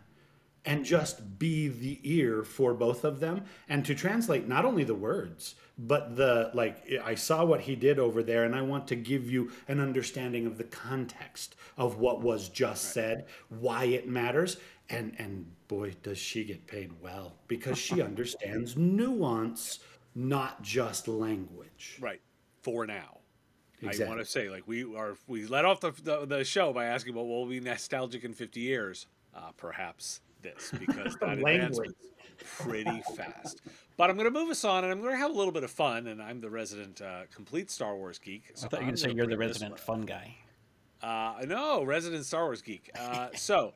and 0.66 0.84
just 0.84 1.40
be 1.40 1.70
the 1.70 2.00
ear 2.04 2.44
for 2.44 2.74
both 2.74 3.06
of 3.06 3.20
them 3.22 3.46
and 3.70 3.86
to 3.86 3.96
translate 3.96 4.48
not 4.48 4.66
only 4.66 4.84
the 4.84 4.96
words 4.96 5.56
but 5.78 6.16
the 6.16 6.50
like 6.54 6.84
i 7.04 7.14
saw 7.14 7.46
what 7.46 7.62
he 7.62 7.76
did 7.76 8.00
over 8.00 8.24
there 8.24 8.44
and 8.44 8.56
i 8.56 8.62
want 8.62 8.88
to 8.88 8.96
give 8.96 9.30
you 9.30 9.52
an 9.68 9.80
understanding 9.80 10.48
of 10.48 10.58
the 10.58 10.64
context 10.64 11.56
of 11.78 11.98
what 11.98 12.22
was 12.22 12.50
just 12.50 12.86
right. 12.86 12.94
said 12.94 13.26
why 13.50 13.86
it 13.86 14.08
matters 14.08 14.58
and 14.90 15.14
and 15.20 15.46
boy 15.68 15.94
does 16.02 16.18
she 16.18 16.44
get 16.44 16.66
paid 16.66 16.92
well 17.02 17.34
because 17.48 17.78
she 17.78 18.02
understands 18.10 18.76
nuance 18.78 19.80
not 20.18 20.64
just 20.64 21.08
language. 21.08 21.98
Right. 22.02 22.20
For 22.62 22.86
now. 22.86 23.20
Exactly. 23.80 24.06
i 24.06 24.08
want 24.08 24.20
to 24.22 24.26
say 24.26 24.50
like 24.50 24.68
we 24.68 24.84
are 24.96 25.16
we 25.28 25.46
let 25.46 25.64
off 25.64 25.80
the, 25.82 25.92
the, 26.04 26.26
the 26.26 26.44
show 26.44 26.74
by 26.74 26.86
asking 26.86 27.14
well 27.14 27.28
will 27.28 27.46
we 27.46 27.60
be 27.60 27.66
nostalgic 27.66 28.24
in 28.24 28.34
50 28.34 28.60
years. 28.60 29.06
Uh, 29.36 29.52
perhaps 29.56 30.22
this 30.42 30.72
because 30.78 31.16
that 31.22 31.38
advancement's 31.38 31.96
pretty 32.58 33.02
fast. 33.16 33.62
But 33.98 34.10
I'm 34.10 34.16
going 34.16 34.32
to 34.32 34.40
move 34.40 34.50
us 34.50 34.64
on, 34.64 34.84
and 34.84 34.94
I'm 34.94 35.02
going 35.02 35.14
to 35.14 35.18
have 35.18 35.32
a 35.32 35.34
little 35.34 35.52
bit 35.52 35.64
of 35.64 35.72
fun. 35.72 36.08
And 36.08 36.22
I'm 36.22 36.40
the 36.40 36.50
resident 36.50 37.02
uh, 37.02 37.22
complete 37.34 37.72
Star 37.72 37.96
Wars 37.96 38.20
geek. 38.20 38.52
So 38.54 38.68
I 38.68 38.70
thought 38.70 38.80
you 38.82 38.86
were 38.86 38.86
going 38.86 38.96
to 38.96 39.02
say 39.02 39.12
you're 39.14 39.28
the 39.28 39.38
resident 39.38 39.80
fun 39.80 40.02
guy. 40.02 40.36
Uh, 41.02 41.46
no, 41.48 41.84
resident 41.84 42.26
Star 42.26 42.46
Wars 42.46 42.62
geek. 42.62 42.90
Uh, 43.00 43.30
so, 43.36 43.74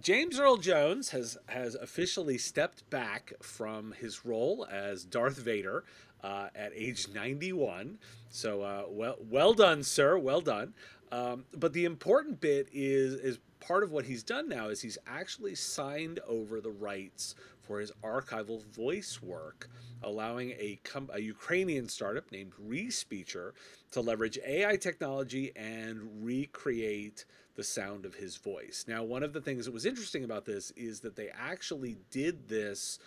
James 0.00 0.38
Earl 0.38 0.56
Jones 0.56 1.10
has 1.10 1.38
has 1.46 1.74
officially 1.74 2.38
stepped 2.38 2.88
back 2.90 3.32
from 3.42 3.92
his 3.92 4.24
role 4.24 4.66
as 4.70 5.04
Darth 5.04 5.38
Vader 5.38 5.84
uh, 6.22 6.48
at 6.54 6.72
age 6.74 7.06
91. 7.12 7.98
So, 8.30 8.62
uh, 8.62 8.84
well, 8.88 9.16
well 9.20 9.54
done, 9.54 9.82
sir. 9.82 10.18
Well 10.18 10.40
done. 10.40 10.74
Um, 11.12 11.44
but 11.56 11.72
the 11.72 11.84
important 11.84 12.40
bit 12.40 12.68
is 12.72 13.14
is 13.14 13.38
part 13.66 13.82
of 13.82 13.92
what 13.92 14.04
he's 14.04 14.22
done 14.22 14.48
now 14.48 14.68
is 14.68 14.80
he's 14.80 14.98
actually 15.06 15.54
signed 15.54 16.20
over 16.26 16.60
the 16.60 16.70
rights 16.70 17.34
for 17.62 17.80
his 17.80 17.90
archival 18.02 18.62
voice 18.66 19.22
work, 19.22 19.68
allowing 20.02 20.50
a, 20.52 20.78
com- 20.84 21.10
a 21.14 21.20
Ukrainian 21.20 21.88
startup 21.88 22.30
named 22.30 22.52
Respeecher 22.68 23.52
to 23.92 24.00
leverage 24.00 24.38
AI 24.46 24.76
technology 24.76 25.52
and 25.56 25.98
recreate 26.22 27.24
the 27.56 27.64
sound 27.64 28.04
of 28.04 28.14
his 28.14 28.36
voice. 28.36 28.84
Now, 28.86 29.02
one 29.02 29.22
of 29.22 29.32
the 29.32 29.40
things 29.40 29.64
that 29.64 29.72
was 29.72 29.86
interesting 29.86 30.24
about 30.24 30.44
this 30.44 30.72
is 30.72 31.00
that 31.00 31.16
they 31.16 31.28
actually 31.28 31.96
did 32.10 32.48
this 32.48 32.98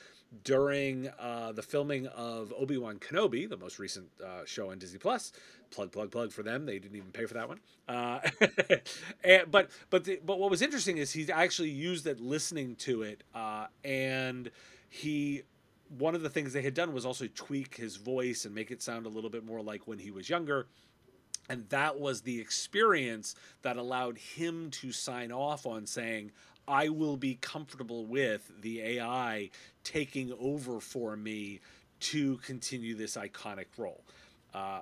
during 0.43 1.09
uh, 1.19 1.51
the 1.53 1.61
filming 1.61 2.07
of 2.07 2.53
Obi 2.57 2.77
Wan 2.77 2.99
Kenobi, 2.99 3.49
the 3.49 3.57
most 3.57 3.79
recent 3.79 4.07
uh, 4.23 4.45
show 4.45 4.71
on 4.71 4.79
Disney 4.79 4.99
Plus. 4.99 5.31
Plug, 5.71 5.91
plug, 5.91 6.11
plug 6.11 6.31
for 6.31 6.43
them. 6.43 6.65
They 6.65 6.79
didn't 6.79 6.95
even 6.97 7.11
pay 7.11 7.25
for 7.25 7.33
that 7.33 7.47
one. 7.47 7.59
Uh, 7.87 8.19
and, 9.23 9.51
but 9.51 9.69
but 9.89 10.05
the, 10.05 10.19
but 10.25 10.39
what 10.39 10.49
was 10.49 10.61
interesting 10.61 10.97
is 10.97 11.11
he 11.11 11.29
actually 11.31 11.69
used 11.69 12.07
it 12.07 12.19
listening 12.19 12.75
to 12.77 13.01
it, 13.03 13.23
uh, 13.35 13.67
and 13.83 14.49
he 14.89 15.43
one 15.97 16.15
of 16.15 16.21
the 16.21 16.29
things 16.29 16.53
they 16.53 16.61
had 16.61 16.73
done 16.73 16.93
was 16.93 17.05
also 17.05 17.27
tweak 17.33 17.75
his 17.75 17.95
voice 17.95 18.45
and 18.45 18.53
make 18.53 18.71
it 18.71 18.81
sound 18.81 19.05
a 19.05 19.09
little 19.09 19.29
bit 19.29 19.45
more 19.45 19.61
like 19.61 19.87
when 19.87 19.99
he 19.99 20.11
was 20.11 20.29
younger. 20.29 20.67
And 21.49 21.67
that 21.69 21.97
was 21.97 22.21
the 22.21 22.41
experience 22.41 23.35
that 23.61 23.77
allowed 23.77 24.17
him 24.17 24.69
to 24.71 24.91
sign 24.91 25.31
off 25.31 25.65
on 25.65 25.85
saying, 25.85 26.31
I 26.67 26.89
will 26.89 27.17
be 27.17 27.35
comfortable 27.35 28.05
with 28.05 28.51
the 28.61 28.81
AI 28.81 29.49
taking 29.83 30.33
over 30.39 30.79
for 30.79 31.15
me 31.15 31.61
to 31.99 32.37
continue 32.37 32.95
this 32.95 33.15
iconic 33.15 33.67
role. 33.77 34.03
Uh, 34.53 34.81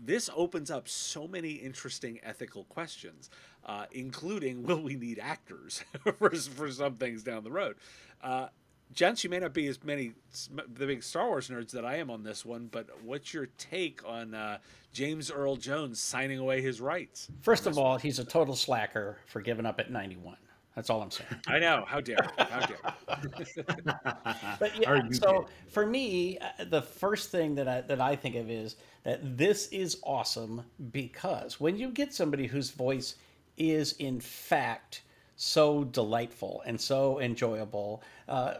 this 0.00 0.28
opens 0.34 0.70
up 0.70 0.88
so 0.88 1.28
many 1.28 1.52
interesting 1.52 2.18
ethical 2.24 2.64
questions, 2.64 3.30
uh, 3.64 3.86
including 3.92 4.64
will 4.64 4.82
we 4.82 4.96
need 4.96 5.18
actors 5.20 5.84
for, 6.18 6.30
for 6.30 6.70
some 6.70 6.96
things 6.96 7.22
down 7.22 7.44
the 7.44 7.50
road? 7.50 7.76
Uh, 8.22 8.48
gents, 8.92 9.22
you 9.22 9.30
may 9.30 9.38
not 9.38 9.52
be 9.54 9.66
as 9.68 9.82
many 9.84 10.12
the 10.48 10.86
big 10.86 11.02
Star 11.02 11.28
Wars 11.28 11.48
nerds 11.48 11.70
that 11.70 11.84
I 11.84 11.96
am 11.96 12.10
on 12.10 12.24
this 12.24 12.44
one, 12.44 12.68
but 12.70 12.88
what's 13.04 13.32
your 13.32 13.46
take 13.58 14.00
on 14.06 14.34
uh, 14.34 14.58
James 14.92 15.30
Earl 15.30 15.56
Jones 15.56 16.00
signing 16.00 16.38
away 16.38 16.60
his 16.60 16.80
rights? 16.80 17.28
First 17.42 17.66
of 17.66 17.78
all, 17.78 17.98
he's 17.98 18.18
a 18.18 18.24
total 18.24 18.56
slacker 18.56 19.18
for 19.26 19.40
giving 19.40 19.66
up 19.66 19.78
at 19.78 19.90
91. 19.90 20.36
That's 20.74 20.90
all 20.90 21.02
I'm 21.02 21.10
saying. 21.10 21.30
I 21.46 21.58
know. 21.60 21.84
How 21.86 22.00
dare? 22.00 22.28
How 22.36 22.66
dare? 22.66 22.78
but 24.58 24.80
yeah, 24.80 25.02
so 25.12 25.46
for 25.68 25.86
me, 25.86 26.38
uh, 26.38 26.64
the 26.64 26.82
first 26.82 27.30
thing 27.30 27.54
that 27.54 27.68
I 27.68 27.80
that 27.82 28.00
I 28.00 28.16
think 28.16 28.34
of 28.34 28.50
is 28.50 28.76
that 29.04 29.36
this 29.38 29.68
is 29.68 29.98
awesome 30.02 30.64
because 30.90 31.60
when 31.60 31.76
you 31.76 31.90
get 31.90 32.12
somebody 32.12 32.46
whose 32.46 32.70
voice 32.70 33.14
is 33.56 33.92
in 33.94 34.18
fact 34.18 35.02
so 35.36 35.84
delightful 35.84 36.62
and 36.66 36.80
so 36.80 37.20
enjoyable, 37.20 38.02
uh, 38.28 38.54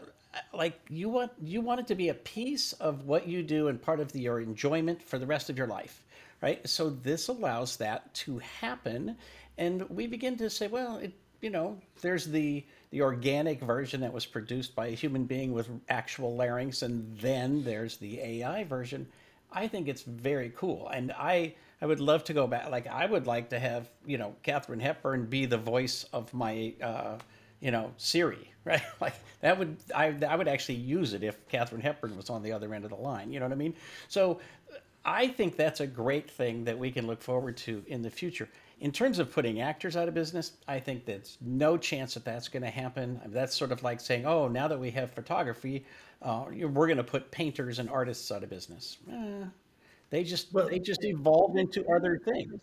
like 0.53 0.79
you 0.89 1.09
want 1.09 1.33
you 1.41 1.59
want 1.59 1.81
it 1.81 1.87
to 1.87 1.95
be 1.95 2.09
a 2.09 2.13
piece 2.13 2.71
of 2.73 3.05
what 3.05 3.27
you 3.27 3.43
do 3.43 3.67
and 3.67 3.81
part 3.81 3.99
of 3.99 4.13
the, 4.13 4.21
your 4.21 4.39
enjoyment 4.39 5.03
for 5.03 5.19
the 5.19 5.25
rest 5.25 5.49
of 5.49 5.57
your 5.57 5.67
life, 5.67 6.01
right? 6.41 6.65
So 6.67 6.89
this 6.89 7.27
allows 7.27 7.75
that 7.77 8.13
to 8.15 8.39
happen, 8.39 9.17
and 9.57 9.89
we 9.89 10.07
begin 10.07 10.37
to 10.37 10.49
say, 10.49 10.67
well, 10.67 10.97
it 10.97 11.13
you 11.45 11.51
know, 11.51 11.77
there's 12.01 12.25
the 12.25 12.65
the 12.89 13.03
organic 13.03 13.61
version 13.61 14.01
that 14.01 14.11
was 14.11 14.25
produced 14.25 14.75
by 14.75 14.87
a 14.87 14.95
human 14.95 15.25
being 15.25 15.53
with 15.53 15.69
actual 15.89 16.35
larynx, 16.35 16.81
and 16.81 17.15
then 17.19 17.63
there's 17.63 17.97
the 17.97 18.19
AI 18.19 18.63
version. 18.63 19.05
I 19.51 19.67
think 19.67 19.87
it's 19.87 20.01
very 20.01 20.51
cool, 20.55 20.89
and 20.89 21.11
I 21.11 21.53
I 21.83 21.85
would 21.85 21.99
love 21.99 22.23
to 22.23 22.33
go 22.33 22.47
back. 22.47 22.71
Like 22.71 22.87
I 22.87 23.05
would 23.05 23.27
like 23.27 23.49
to 23.49 23.59
have 23.59 23.87
you 24.07 24.17
know 24.17 24.35
Katharine 24.41 24.79
Hepburn 24.79 25.27
be 25.27 25.45
the 25.45 25.59
voice 25.59 26.03
of 26.11 26.33
my 26.33 26.73
uh, 26.81 27.19
you 27.59 27.69
know 27.69 27.91
Siri, 27.97 28.51
right? 28.65 28.81
Like 28.99 29.13
that 29.41 29.59
would 29.59 29.77
I 29.93 30.15
I 30.27 30.35
would 30.35 30.47
actually 30.47 30.79
use 30.79 31.13
it 31.13 31.21
if 31.21 31.47
Katharine 31.47 31.81
Hepburn 31.81 32.17
was 32.17 32.31
on 32.31 32.41
the 32.41 32.53
other 32.53 32.73
end 32.73 32.85
of 32.85 32.89
the 32.89 32.97
line. 32.97 33.31
You 33.31 33.39
know 33.39 33.45
what 33.45 33.53
I 33.53 33.57
mean? 33.57 33.75
So 34.07 34.39
I 35.05 35.27
think 35.27 35.57
that's 35.57 35.79
a 35.79 35.87
great 35.87 36.31
thing 36.31 36.63
that 36.63 36.79
we 36.79 36.89
can 36.89 37.05
look 37.05 37.21
forward 37.21 37.55
to 37.57 37.83
in 37.85 38.01
the 38.01 38.09
future. 38.09 38.49
In 38.85 38.91
terms 38.91 39.17
of 39.17 39.31
putting 39.31 39.61
actors 39.61 39.97
out 39.97 40.07
of 40.07 40.13
business, 40.13 40.51
I 40.67 40.79
think 40.79 41.05
there's 41.05 41.39
no 41.41 41.75
chance 41.75 42.13
that 42.13 42.23
that's 42.23 42.47
going 42.47 42.61
to 42.61 42.69
happen. 42.69 43.19
That's 43.29 43.55
sort 43.55 43.71
of 43.71 43.81
like 43.81 43.99
saying, 43.99 44.27
oh, 44.27 44.47
now 44.47 44.67
that 44.67 44.79
we 44.79 44.91
have 44.91 45.09
photography, 45.09 45.83
uh, 46.21 46.45
we're 46.51 46.85
going 46.85 46.97
to 46.97 47.03
put 47.03 47.31
painters 47.31 47.79
and 47.79 47.89
artists 47.89 48.31
out 48.31 48.43
of 48.43 48.51
business. 48.51 48.97
Eh, 49.11 49.45
they 50.11 50.23
just 50.23 50.53
well, 50.53 50.69
they 50.69 50.77
just 50.77 51.03
evolved 51.03 51.57
into 51.57 51.83
other 51.89 52.19
things. 52.23 52.61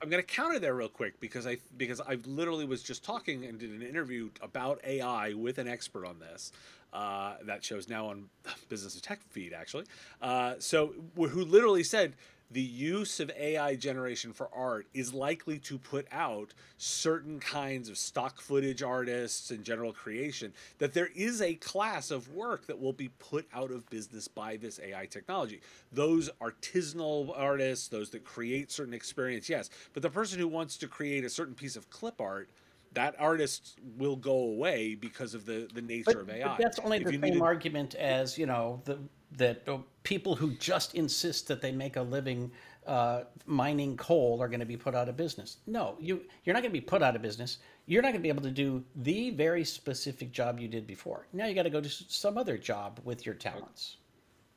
I'm 0.00 0.08
going 0.08 0.22
to 0.22 0.26
counter 0.26 0.60
there 0.60 0.74
real 0.74 0.88
quick 0.88 1.18
because 1.18 1.44
I 1.44 1.56
because 1.76 2.00
I 2.00 2.18
literally 2.24 2.66
was 2.66 2.80
just 2.80 3.02
talking 3.02 3.44
and 3.46 3.58
did 3.58 3.70
an 3.70 3.82
interview 3.82 4.30
about 4.42 4.80
AI 4.84 5.34
with 5.34 5.58
an 5.58 5.66
expert 5.66 6.06
on 6.06 6.20
this. 6.20 6.52
Uh, 6.92 7.34
that 7.46 7.64
show's 7.64 7.88
now 7.88 8.06
on 8.06 8.26
Business 8.68 8.94
of 8.94 9.02
Tech 9.02 9.20
feed 9.30 9.52
actually. 9.52 9.86
Uh, 10.22 10.54
so 10.60 10.94
who 11.16 11.44
literally 11.44 11.82
said 11.82 12.14
the 12.50 12.60
use 12.60 13.20
of 13.20 13.30
AI 13.38 13.74
generation 13.74 14.32
for 14.32 14.48
art 14.54 14.86
is 14.94 15.12
likely 15.12 15.58
to 15.58 15.78
put 15.78 16.06
out 16.12 16.54
certain 16.76 17.40
kinds 17.40 17.88
of 17.88 17.98
stock 17.98 18.40
footage 18.40 18.82
artists 18.82 19.50
and 19.50 19.64
general 19.64 19.92
creation, 19.92 20.52
that 20.78 20.92
there 20.92 21.10
is 21.14 21.42
a 21.42 21.54
class 21.54 22.10
of 22.10 22.32
work 22.32 22.66
that 22.66 22.80
will 22.80 22.92
be 22.92 23.08
put 23.18 23.46
out 23.52 23.70
of 23.70 23.88
business 23.90 24.28
by 24.28 24.56
this 24.56 24.78
AI 24.78 25.06
technology. 25.06 25.60
Those 25.92 26.30
artisanal 26.40 27.32
artists, 27.36 27.88
those 27.88 28.10
that 28.10 28.24
create 28.24 28.70
certain 28.70 28.94
experience, 28.94 29.48
yes. 29.48 29.70
But 29.92 30.02
the 30.02 30.10
person 30.10 30.38
who 30.38 30.48
wants 30.48 30.76
to 30.78 30.86
create 30.86 31.24
a 31.24 31.30
certain 31.30 31.54
piece 31.54 31.76
of 31.76 31.90
clip 31.90 32.20
art, 32.20 32.50
that 32.92 33.16
artist 33.18 33.78
will 33.98 34.16
go 34.16 34.36
away 34.36 34.94
because 34.94 35.34
of 35.34 35.46
the, 35.46 35.68
the 35.74 35.82
nature 35.82 36.04
but, 36.06 36.18
of 36.18 36.30
AI. 36.30 36.56
that's 36.58 36.78
only 36.78 36.98
if 36.98 37.04
the 37.04 37.20
same 37.20 37.42
argument 37.42 37.96
as, 37.96 38.38
you 38.38 38.46
know, 38.46 38.80
the 38.84 38.98
that 39.36 39.66
people 40.02 40.34
who 40.34 40.52
just 40.52 40.94
insist 40.94 41.48
that 41.48 41.60
they 41.60 41.72
make 41.72 41.96
a 41.96 42.02
living 42.02 42.50
uh, 42.86 43.22
mining 43.46 43.96
coal 43.96 44.42
are 44.42 44.48
going 44.48 44.60
to 44.60 44.66
be 44.66 44.76
put 44.76 44.94
out 44.94 45.08
of 45.08 45.16
business. 45.16 45.58
No, 45.66 45.96
you 45.98 46.22
you're 46.44 46.52
not 46.52 46.60
going 46.60 46.70
to 46.70 46.80
be 46.80 46.80
put 46.80 47.02
out 47.02 47.16
of 47.16 47.22
business. 47.22 47.58
You're 47.86 48.02
not 48.02 48.08
going 48.08 48.20
to 48.20 48.22
be 48.22 48.28
able 48.28 48.42
to 48.42 48.50
do 48.50 48.84
the 48.96 49.30
very 49.30 49.64
specific 49.64 50.32
job 50.32 50.60
you 50.60 50.68
did 50.68 50.86
before. 50.86 51.26
Now 51.32 51.46
you 51.46 51.54
got 51.54 51.62
to 51.62 51.70
go 51.70 51.80
to 51.80 51.88
some 51.88 52.36
other 52.38 52.58
job 52.58 53.00
with 53.04 53.24
your 53.26 53.34
talents. 53.34 53.96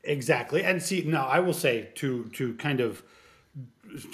Exactly, 0.04 0.64
and 0.64 0.82
see 0.82 1.04
now 1.04 1.28
I 1.28 1.40
will 1.40 1.54
say 1.54 1.90
to 1.96 2.26
to 2.34 2.54
kind 2.56 2.80
of 2.80 3.04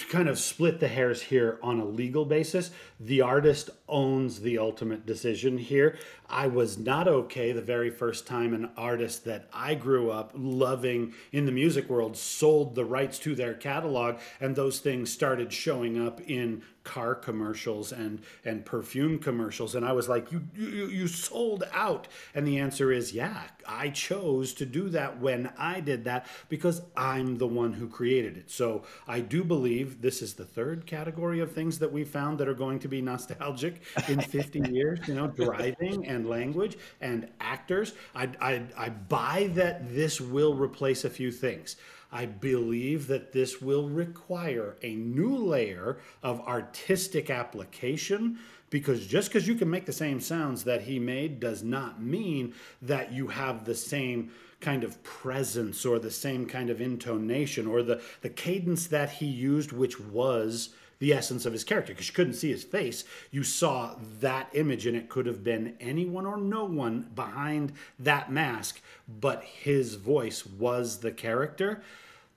kind 0.09 0.29
of 0.29 0.39
split 0.39 0.79
the 0.79 0.87
hairs 0.87 1.21
here 1.21 1.59
on 1.61 1.79
a 1.79 1.85
legal 1.85 2.25
basis. 2.25 2.71
The 2.99 3.21
artist 3.21 3.69
owns 3.87 4.41
the 4.41 4.57
ultimate 4.57 5.05
decision 5.05 5.57
here. 5.57 5.97
I 6.29 6.47
was 6.47 6.77
not 6.77 7.07
okay 7.07 7.51
the 7.51 7.61
very 7.61 7.89
first 7.89 8.25
time 8.25 8.53
an 8.53 8.71
artist 8.75 9.25
that 9.25 9.49
I 9.53 9.75
grew 9.75 10.09
up 10.09 10.31
loving 10.33 11.13
in 11.31 11.45
the 11.45 11.51
music 11.51 11.89
world 11.89 12.17
sold 12.17 12.75
the 12.75 12.85
rights 12.85 13.19
to 13.19 13.35
their 13.35 13.53
catalog, 13.53 14.17
and 14.39 14.55
those 14.55 14.79
things 14.79 15.11
started 15.11 15.53
showing 15.53 16.05
up 16.05 16.21
in 16.21 16.63
car 16.83 17.15
commercials 17.15 17.91
and 17.93 18.21
and 18.43 18.65
perfume 18.65 19.17
commercials 19.17 19.73
and 19.73 19.85
I 19.85 19.93
was 19.93 20.09
like 20.09 20.31
you 20.33 20.43
you 20.53 20.87
you 20.87 21.07
sold 21.07 21.63
out 21.71 22.09
and 22.35 22.45
the 22.45 22.59
answer 22.59 22.91
is 22.91 23.13
yeah 23.13 23.43
I 23.65 23.89
chose 23.89 24.53
to 24.55 24.65
do 24.65 24.89
that 24.89 25.19
when 25.19 25.51
I 25.57 25.79
did 25.79 26.03
that 26.03 26.27
because 26.49 26.81
I'm 26.97 27.37
the 27.37 27.47
one 27.47 27.71
who 27.71 27.87
created 27.87 28.35
it 28.35 28.51
so 28.51 28.83
I 29.07 29.21
do 29.21 29.45
believe 29.45 29.62
this 29.63 30.21
is 30.21 30.33
the 30.33 30.43
third 30.43 30.85
category 30.85 31.39
of 31.39 31.51
things 31.51 31.79
that 31.79 31.91
we 31.91 32.03
found 32.03 32.37
that 32.37 32.47
are 32.47 32.53
going 32.53 32.79
to 32.79 32.87
be 32.87 33.01
nostalgic 33.01 33.81
in 34.09 34.19
50 34.35 34.59
years 34.71 34.99
you 35.07 35.15
know 35.15 35.27
driving 35.27 36.05
and 36.07 36.27
language 36.27 36.77
and 37.01 37.29
actors. 37.39 37.93
I 38.13 38.29
I 38.41 38.63
I 38.77 38.89
buy 38.89 39.51
that 39.53 39.93
this 39.93 40.19
will 40.19 40.53
replace 40.53 41.05
a 41.05 41.09
few 41.09 41.31
things. 41.31 41.77
I 42.11 42.27
believe 42.27 43.07
that 43.07 43.31
this 43.31 43.59
will 43.61 43.89
require 43.89 44.75
a 44.83 44.93
new 44.95 45.35
layer 45.35 45.97
of 46.21 46.41
artistic 46.41 47.31
application 47.31 48.37
because 48.73 49.05
just 49.05 49.29
because 49.29 49.47
you 49.47 49.53
can 49.53 49.69
make 49.69 49.85
the 49.85 49.93
same 49.93 50.19
sounds 50.19 50.63
that 50.63 50.81
he 50.81 50.97
made 50.97 51.39
does 51.39 51.61
not 51.61 52.01
mean 52.01 52.55
that 52.81 53.13
you 53.13 53.27
have 53.27 53.65
the 53.65 53.75
same 53.75 54.31
kind 54.61 54.83
of 54.83 55.01
presence 55.03 55.85
or 55.85 55.99
the 55.99 56.09
same 56.09 56.47
kind 56.47 56.71
of 56.71 56.81
intonation 56.81 57.67
or 57.67 57.83
the, 57.83 58.01
the 58.21 58.29
cadence 58.29 58.87
that 58.87 59.11
he 59.11 59.27
used, 59.27 59.71
which 59.71 59.99
was 59.99 60.69
the 60.97 61.13
essence 61.13 61.45
of 61.45 61.53
his 61.53 61.63
character 61.63 61.93
because 61.93 62.07
you 62.07 62.15
couldn't 62.15 62.33
see 62.33 62.49
his 62.49 62.63
face. 62.63 63.03
You 63.29 63.43
saw 63.43 63.93
that 64.21 64.49
image, 64.53 64.87
and 64.87 64.97
it 64.97 65.07
could 65.07 65.27
have 65.27 65.43
been 65.43 65.75
anyone 65.79 66.25
or 66.25 66.37
no 66.37 66.65
one 66.65 67.11
behind 67.13 67.73
that 67.99 68.31
mask, 68.31 68.81
but 69.07 69.43
his 69.43 69.93
voice 69.95 70.47
was 70.47 71.01
the 71.01 71.11
character 71.11 71.83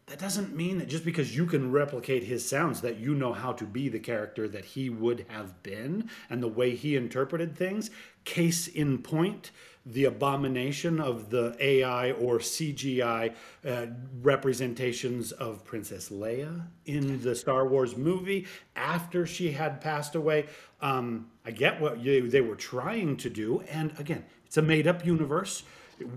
that 0.06 0.20
doesn't 0.20 0.54
mean 0.54 0.78
that 0.78 0.88
just 0.88 1.04
because 1.04 1.36
you 1.36 1.46
can 1.46 1.72
replicate 1.72 2.22
his 2.22 2.48
sounds 2.48 2.80
that 2.80 2.98
you 2.98 3.12
know 3.14 3.32
how 3.32 3.52
to 3.52 3.64
be 3.64 3.88
the 3.88 3.98
character 3.98 4.46
that 4.46 4.64
he 4.64 4.88
would 4.88 5.26
have 5.28 5.60
been 5.64 6.08
and 6.30 6.40
the 6.40 6.48
way 6.48 6.76
he 6.76 6.94
interpreted 6.94 7.56
things 7.56 7.90
case 8.24 8.68
in 8.68 8.98
point 8.98 9.50
the 9.84 10.04
abomination 10.04 11.00
of 11.00 11.30
the 11.30 11.56
AI 11.60 12.12
or 12.12 12.38
CGI 12.38 13.34
uh, 13.64 13.86
representations 14.20 15.30
of 15.32 15.64
Princess 15.64 16.08
Leia 16.08 16.66
in 16.86 17.22
the 17.22 17.34
Star 17.34 17.66
Wars 17.66 17.96
movie 17.96 18.46
after 18.74 19.26
she 19.26 19.52
had 19.52 19.80
passed 19.80 20.16
away. 20.16 20.46
Um, 20.80 21.30
I 21.44 21.52
get 21.52 21.80
what 21.80 22.00
you, 22.00 22.28
they 22.28 22.40
were 22.40 22.56
trying 22.56 23.16
to 23.18 23.30
do. 23.30 23.62
And 23.70 23.92
again, 23.98 24.24
it's 24.44 24.56
a 24.56 24.62
made 24.62 24.88
up 24.88 25.06
universe 25.06 25.62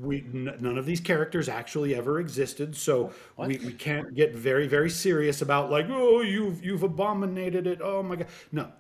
we 0.02 0.20
n- 0.34 0.56
none 0.60 0.78
of 0.78 0.86
these 0.86 1.00
characters 1.00 1.48
actually 1.48 1.96
ever 1.96 2.20
existed 2.20 2.76
so 2.76 3.12
we, 3.38 3.58
we 3.60 3.74
can't 3.74 4.14
get 4.14 4.36
very 4.36 4.68
very 4.68 4.90
serious 4.90 5.42
about 5.42 5.72
like 5.72 5.88
oh 5.90 6.22
you've 6.22 6.64
you've 6.64 6.84
abominated 6.84 7.68
it. 7.68 7.80
Oh 7.82 8.04
my 8.04 8.18
god. 8.18 8.28
No 8.52 8.72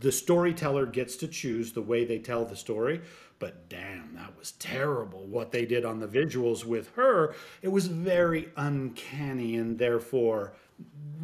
the 0.00 0.12
storyteller 0.12 0.84
gets 0.84 1.14
to 1.16 1.28
choose 1.28 1.72
the 1.72 1.82
way 1.82 2.04
they 2.04 2.18
tell 2.18 2.44
the 2.44 2.56
story 2.56 3.00
but 3.38 3.68
damn 3.68 4.14
that 4.14 4.36
was 4.38 4.52
terrible 4.52 5.26
what 5.26 5.52
they 5.52 5.64
did 5.66 5.84
on 5.84 5.98
the 5.98 6.06
visuals 6.06 6.64
with 6.64 6.94
her. 6.94 7.34
It 7.60 7.68
was 7.68 7.86
very 7.86 8.50
uncanny 8.56 9.56
and 9.56 9.78
therefore 9.78 10.54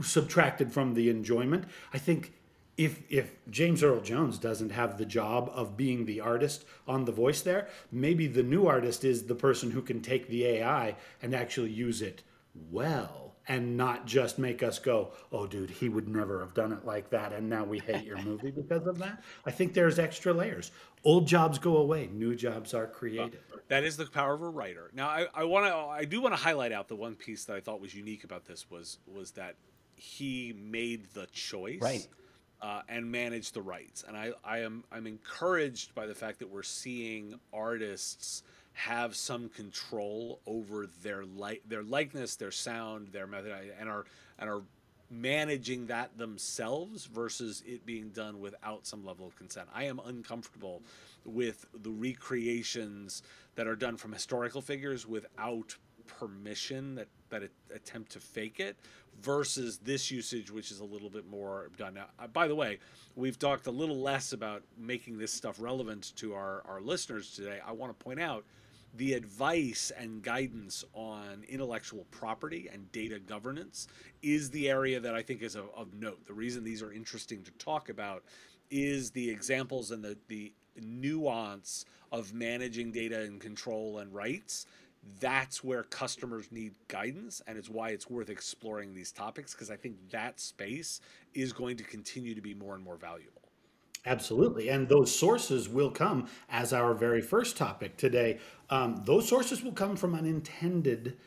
subtracted 0.03 0.73
from 0.73 0.95
the 0.95 1.11
enjoyment. 1.11 1.65
I 1.93 1.99
think 1.99 2.33
if 2.79 3.03
if 3.11 3.33
James 3.51 3.83
Earl 3.83 4.01
Jones 4.01 4.39
doesn't 4.39 4.71
have 4.71 4.97
the 4.97 5.05
job 5.05 5.51
of 5.53 5.77
being 5.77 6.07
the 6.07 6.21
artist 6.21 6.65
on 6.87 7.05
the 7.05 7.13
voice 7.13 7.43
there, 7.43 7.69
maybe 7.91 8.29
the 8.29 8.45
new 8.45 8.67
artist 8.67 9.05
is 9.05 9.25
the 9.25 9.35
person 9.35 9.73
who 9.73 9.83
can 9.83 10.01
take 10.01 10.29
the 10.29 10.47
AI 10.47 10.95
and 11.21 11.35
actually 11.35 11.71
use 11.71 12.01
it 12.01 12.23
well 12.71 13.35
and 13.49 13.77
not 13.77 14.07
just 14.07 14.39
make 14.39 14.63
us 14.63 14.79
go, 14.79 15.11
"Oh 15.33 15.47
dude, 15.47 15.71
he 15.71 15.89
would 15.89 16.09
never 16.09 16.39
have 16.39 16.55
done 16.55 16.73
it 16.73 16.85
like 16.85 17.11
that 17.11 17.33
and 17.33 17.51
now 17.51 17.65
we 17.65 17.81
hate 17.81 18.05
your 18.05 18.23
movie 18.23 18.53
because 18.53 18.87
of 18.87 18.99
that." 18.99 19.25
I 19.45 19.51
think 19.51 19.75
there's 19.75 19.99
extra 19.99 20.33
layers. 20.33 20.71
Old 21.03 21.27
jobs 21.27 21.59
go 21.59 21.79
away, 21.79 22.09
new 22.13 22.37
jobs 22.37 22.75
are 22.75 22.87
created. 22.87 23.41
Uh, 23.53 23.57
that 23.69 23.83
is 23.83 23.97
the 23.97 24.07
power 24.07 24.35
of 24.35 24.43
a 24.43 24.49
writer. 24.49 24.91
Now, 24.95 25.09
I, 25.09 25.27
I 25.35 25.45
want 25.45 25.67
to, 25.67 25.75
I 25.75 26.05
do 26.05 26.21
want 26.21 26.33
to 26.33 26.41
highlight 26.41 26.73
out 26.73 26.89
the 26.89 26.97
one 26.97 27.17
piece 27.17 27.45
that 27.45 27.57
I 27.57 27.61
thought 27.61 27.81
was 27.81 27.95
unique 27.95 28.23
about 28.23 28.45
this 28.45 28.71
was 28.71 28.99
was 29.07 29.33
that 29.33 29.57
he 29.97 30.55
made 30.57 31.07
the 31.13 31.27
choice 31.33 31.81
Right 31.81 32.07
uh, 32.61 32.83
and 32.89 33.11
manage 33.11 33.53
the 33.53 33.63
rights. 33.63 34.05
And 34.07 34.17
I, 34.17 34.33
I 34.45 34.59
am 34.59 34.85
I'm 34.91 35.07
encouraged 35.07 35.95
by 35.95 36.07
the 36.07 36.15
fact 36.15 36.39
that 36.41 36.51
we're 36.51 36.63
seeing 36.63 37.39
artists 37.53 38.43
have 38.73 39.17
some 39.17 39.49
control 39.49 40.41
over 40.47 40.87
their 41.03 41.25
like 41.25 41.63
their 41.69 41.83
likeness, 41.83 42.37
their 42.37 42.51
sound, 42.51 43.09
their 43.09 43.27
method, 43.27 43.53
and 43.79 43.89
are 43.89 44.05
and 44.39 44.49
are 44.49 44.63
managing 45.11 45.87
that 45.87 46.17
themselves 46.19 47.07
versus 47.07 47.63
it 47.67 47.87
being 47.87 48.11
done 48.11 48.41
without 48.41 48.87
some 48.87 49.05
level 49.05 49.27
of 49.27 49.35
consent. 49.37 49.69
I 49.75 49.85
am 49.85 50.01
uncomfortable 50.05 50.83
with 51.25 51.65
the 51.83 51.91
recreations 51.91 53.23
that 53.55 53.67
are 53.67 53.77
done 53.77 53.97
from 53.97 54.13
historical 54.13 54.61
figures 54.61 55.07
without 55.07 55.77
permission 56.09 56.97
that 56.97 57.09
that 57.31 57.43
attempt 57.75 58.13
to 58.13 58.21
fake 58.21 58.59
it 58.59 58.77
versus 59.21 59.79
this 59.79 60.11
usage, 60.11 60.51
which 60.51 60.71
is 60.71 60.81
a 60.81 60.85
little 60.85 61.11
bit 61.11 61.29
more 61.29 61.71
done. 61.77 61.95
Now, 61.95 62.07
uh, 62.19 62.27
by 62.27 62.49
the 62.49 62.55
way, 62.55 62.79
we've 63.17 63.39
talked 63.39 63.67
a 63.67 63.71
little 63.71 63.99
less 63.99 64.33
about 64.33 64.63
making 64.77 65.19
this 65.19 65.33
stuff 65.33 65.57
relevant 65.61 66.13
to 66.17 66.35
our, 66.35 66.63
our 66.67 66.81
listeners 66.81 67.33
today. 67.33 67.59
I 67.67 67.73
want 67.73 67.97
to 67.97 68.05
point 68.05 68.21
out 68.21 68.45
the 68.95 69.13
advice 69.13 69.93
and 69.99 70.23
guidance 70.23 70.85
on 70.95 71.45
intellectual 71.49 72.07
property 72.11 72.71
and 72.73 72.91
data 72.93 73.19
governance 73.19 73.89
is 74.23 74.51
the 74.51 74.69
area 74.71 74.99
that 74.99 75.15
I 75.15 75.23
think 75.23 75.43
is 75.43 75.57
of, 75.57 75.69
of 75.77 75.93
note. 75.95 76.27
The 76.27 76.33
reason 76.33 76.65
these 76.65 76.83
are 76.83 76.93
interesting 76.93 77.43
to 77.43 77.51
talk 77.53 77.91
about 77.91 78.25
is 78.71 79.11
the 79.11 79.29
examples 79.29 79.91
and 79.91 80.03
the, 80.03 80.17
the 80.29 80.53
nuance 80.81 81.85
of 82.13 82.33
managing 82.33 82.93
data 82.93 83.21
and 83.21 83.41
control 83.41 83.99
and 83.99 84.15
rights 84.15 84.67
that's 85.21 85.65
where 85.65 85.83
customers 85.85 86.51
need 86.51 86.75
guidance 86.89 87.41
and 87.47 87.57
it's 87.57 87.69
why 87.69 87.91
it's 87.91 88.09
worth 88.11 88.31
exploring 88.31 88.95
these 88.95 89.13
topics 89.13 89.55
because 89.55 89.71
i 89.71 89.77
think 89.77 89.97
that 90.11 90.39
space 90.41 91.01
is 91.35 91.53
going 91.53 91.77
to 91.77 91.85
continue 91.85 92.35
to 92.35 92.43
be 92.43 92.55
more 92.55 92.75
and 92.75 92.85
more 92.85 92.97
valuable 92.97 93.43
Absolutely. 94.07 94.69
And 94.69 94.89
those 94.89 95.15
sources 95.15 95.69
will 95.69 95.91
come 95.91 96.29
as 96.49 96.73
our 96.73 96.95
very 96.95 97.21
first 97.21 97.57
topic 97.57 97.97
today. 97.97 98.39
Um, 98.71 99.03
those 99.05 99.29
sources 99.29 99.63
will 99.63 99.73
come 99.73 99.97
from 99.97 100.15
unintended 100.15 101.19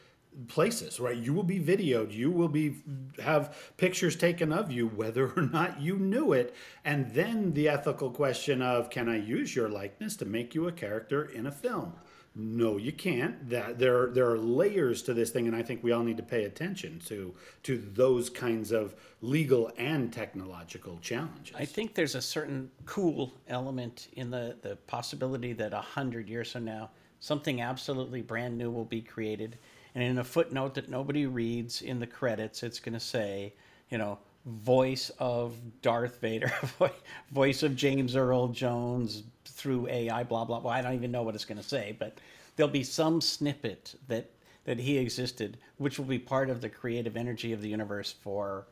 places 0.48 0.98
right 0.98 1.18
you 1.18 1.34
will 1.34 1.44
be 1.44 1.60
videoed 1.60 2.10
you 2.14 2.32
will 2.32 2.48
be 2.48 2.78
have 3.22 3.74
pictures 3.76 4.16
taken 4.16 4.54
of 4.54 4.72
you 4.72 4.88
whether 4.88 5.30
or 5.36 5.42
not 5.42 5.82
you 5.82 6.00
knew 6.00 6.32
it 6.32 6.56
and 6.86 7.12
then 7.14 7.54
the 7.54 7.68
ethical 7.68 8.10
question 8.10 8.62
of 8.62 8.90
can 8.90 9.10
i 9.10 9.18
use 9.18 9.54
your 9.54 9.68
likeness 9.68 10.16
to 10.16 10.24
make 10.24 10.56
you 10.56 10.70
a 10.70 10.72
character 10.72 11.26
in 11.26 11.48
a 11.48 11.52
film 11.52 11.94
no, 12.34 12.78
you 12.78 12.94
can't. 12.94 13.50
That 13.50 13.78
there 13.78 14.08
there 14.08 14.30
are 14.30 14.38
layers 14.38 15.02
to 15.04 15.14
this 15.14 15.32
thing, 15.32 15.48
and 15.48 15.56
I 15.56 15.64
think 15.64 15.84
we 15.84 15.92
all 15.92 16.04
need 16.04 16.18
to 16.18 16.24
pay 16.24 16.46
attention 16.46 17.00
to 17.08 17.34
to 17.64 17.78
those 17.78 18.30
kinds 18.30 18.72
of 18.72 18.96
legal 19.22 19.72
and 19.78 20.14
technological 20.14 20.98
challenges. 21.02 21.56
I 21.58 21.66
think 21.66 21.94
there's 21.94 22.16
a 22.16 22.22
certain 22.22 22.72
cool 22.86 23.34
element 23.50 24.08
in 24.14 24.32
the 24.32 24.56
the 24.62 24.78
possibility 24.88 25.52
that 25.54 25.74
a 25.74 25.82
hundred 25.82 26.30
years 26.30 26.54
from 26.54 26.64
now, 26.64 26.92
something 27.20 27.62
absolutely 27.62 28.22
brand 28.22 28.58
new 28.58 28.72
will 28.72 28.86
be 28.86 29.02
created, 29.02 29.58
and 29.94 30.02
in 30.02 30.18
a 30.18 30.24
footnote 30.24 30.74
that 30.76 30.88
nobody 30.88 31.26
reads 31.26 31.82
in 31.82 32.00
the 32.00 32.08
credits, 32.08 32.64
it's 32.64 32.80
going 32.80 32.94
to 32.94 33.00
say, 33.00 33.54
you 33.90 33.98
know, 33.98 34.18
voice 34.46 35.12
of 35.20 35.56
Darth 35.82 36.20
Vader, 36.20 36.52
voice 37.32 37.64
of 37.64 37.76
James 37.76 38.16
Earl 38.16 38.48
Jones, 38.50 39.24
through 39.46 39.88
AI, 39.88 40.24
blah 40.24 40.46
blah 40.46 40.60
blah. 40.60 40.72
I 40.72 40.82
don't 40.82 40.94
even 40.94 41.12
know 41.12 41.24
what 41.24 41.36
it's 41.36 41.46
going 41.46 41.58
to 41.58 41.68
say, 41.68 41.96
but 41.98 42.18
there'll 42.56 42.72
be 42.72 42.84
some 42.84 43.22
snippet 43.22 43.96
that 44.08 44.30
that 44.66 44.80
he 44.80 44.98
existed, 44.98 45.58
which 45.78 45.98
will 45.98 46.06
be 46.06 46.20
part 46.20 46.50
of 46.50 46.62
the 46.62 46.70
creative 46.70 47.18
energy 47.18 47.52
of 47.54 47.62
the 47.62 47.70
universe 47.70 48.12
for 48.12 48.68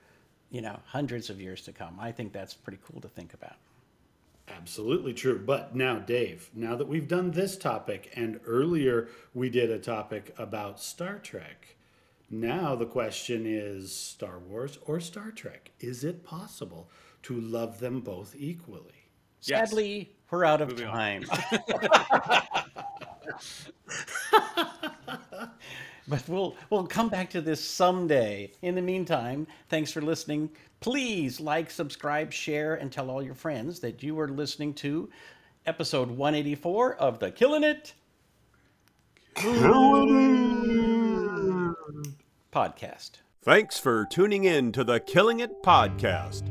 you 0.49 0.62
know 0.62 0.79
hundreds 0.86 1.29
of 1.29 1.39
years 1.39 1.62
to 1.63 1.71
come. 1.71 1.97
I 1.99 2.12
think 2.12 2.34
that's 2.34 2.53
pretty 2.53 2.79
cool 2.86 3.01
to 3.01 3.08
think 3.08 3.34
about. 3.34 3.55
Absolutely 4.47 5.13
true. 5.13 5.39
But 5.45 5.75
now, 5.75 5.99
Dave, 5.99 6.49
now 6.55 6.75
that 6.75 6.88
we've 6.88 7.08
done 7.08 7.32
this 7.32 7.55
topic, 7.55 8.12
and 8.15 8.39
earlier 8.45 9.10
we 9.34 9.49
did 9.49 9.69
a 9.69 9.77
topic 9.77 10.34
about 10.38 10.79
Star 10.79 11.19
Trek, 11.19 11.75
now 12.29 12.75
the 12.75 12.85
question 12.85 13.45
is 13.45 13.93
Star 13.93 14.39
Wars 14.39 14.77
or 14.85 14.99
Star 14.99 15.31
Trek? 15.31 15.71
Is 15.79 16.03
it 16.03 16.23
possible 16.23 16.89
to 17.23 17.39
love 17.39 17.79
them 17.79 18.01
both 18.01 18.35
equally? 18.37 18.93
Sadly, 19.41 20.15
we're 20.29 20.45
out 20.45 20.61
of 20.61 20.69
Moving 20.69 20.87
time. 20.87 21.25
But 26.09 26.27
we'll 26.27 26.55
we'll 26.71 26.87
come 26.87 27.07
back 27.07 27.29
to 27.31 27.41
this 27.41 27.63
someday. 27.63 28.51
In 28.63 28.73
the 28.73 28.81
meantime, 28.81 29.45
thanks 29.69 29.91
for 29.91 30.01
listening. 30.01 30.49
Please 30.79 31.39
like, 31.39 31.69
subscribe, 31.69 32.33
share, 32.33 32.75
and 32.75 32.91
tell 32.91 33.11
all 33.11 33.21
your 33.21 33.35
friends 33.35 33.79
that 33.81 34.01
you 34.01 34.19
are 34.19 34.27
listening 34.27 34.73
to 34.75 35.09
episode 35.67 36.09
184 36.09 36.95
of 36.95 37.19
the 37.19 37.31
Killing 37.31 37.63
It 37.63 37.93
podcast. 42.51 43.12
Thanks 43.41 43.79
for 43.79 44.05
tuning 44.05 44.43
in 44.43 44.71
to 44.73 44.83
the 44.83 44.99
Killing 44.99 45.39
It 45.39 45.63
podcast. 45.63 46.43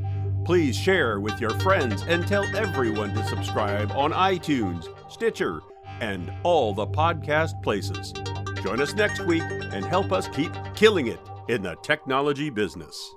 Please 0.45 0.75
share 0.75 1.19
with 1.19 1.39
your 1.39 1.51
friends 1.59 2.03
and 2.07 2.27
tell 2.27 2.43
everyone 2.55 3.13
to 3.13 3.23
subscribe 3.27 3.91
on 3.91 4.11
iTunes, 4.11 4.87
Stitcher, 5.11 5.61
and 6.01 6.31
all 6.43 6.73
the 6.73 6.87
podcast 6.87 7.61
places. 7.61 8.13
Join 8.63 8.81
us 8.81 8.93
next 8.93 9.21
week 9.25 9.43
and 9.43 9.85
help 9.85 10.11
us 10.11 10.27
keep 10.29 10.51
killing 10.75 11.07
it 11.07 11.19
in 11.47 11.61
the 11.61 11.75
technology 11.83 12.49
business. 12.49 13.15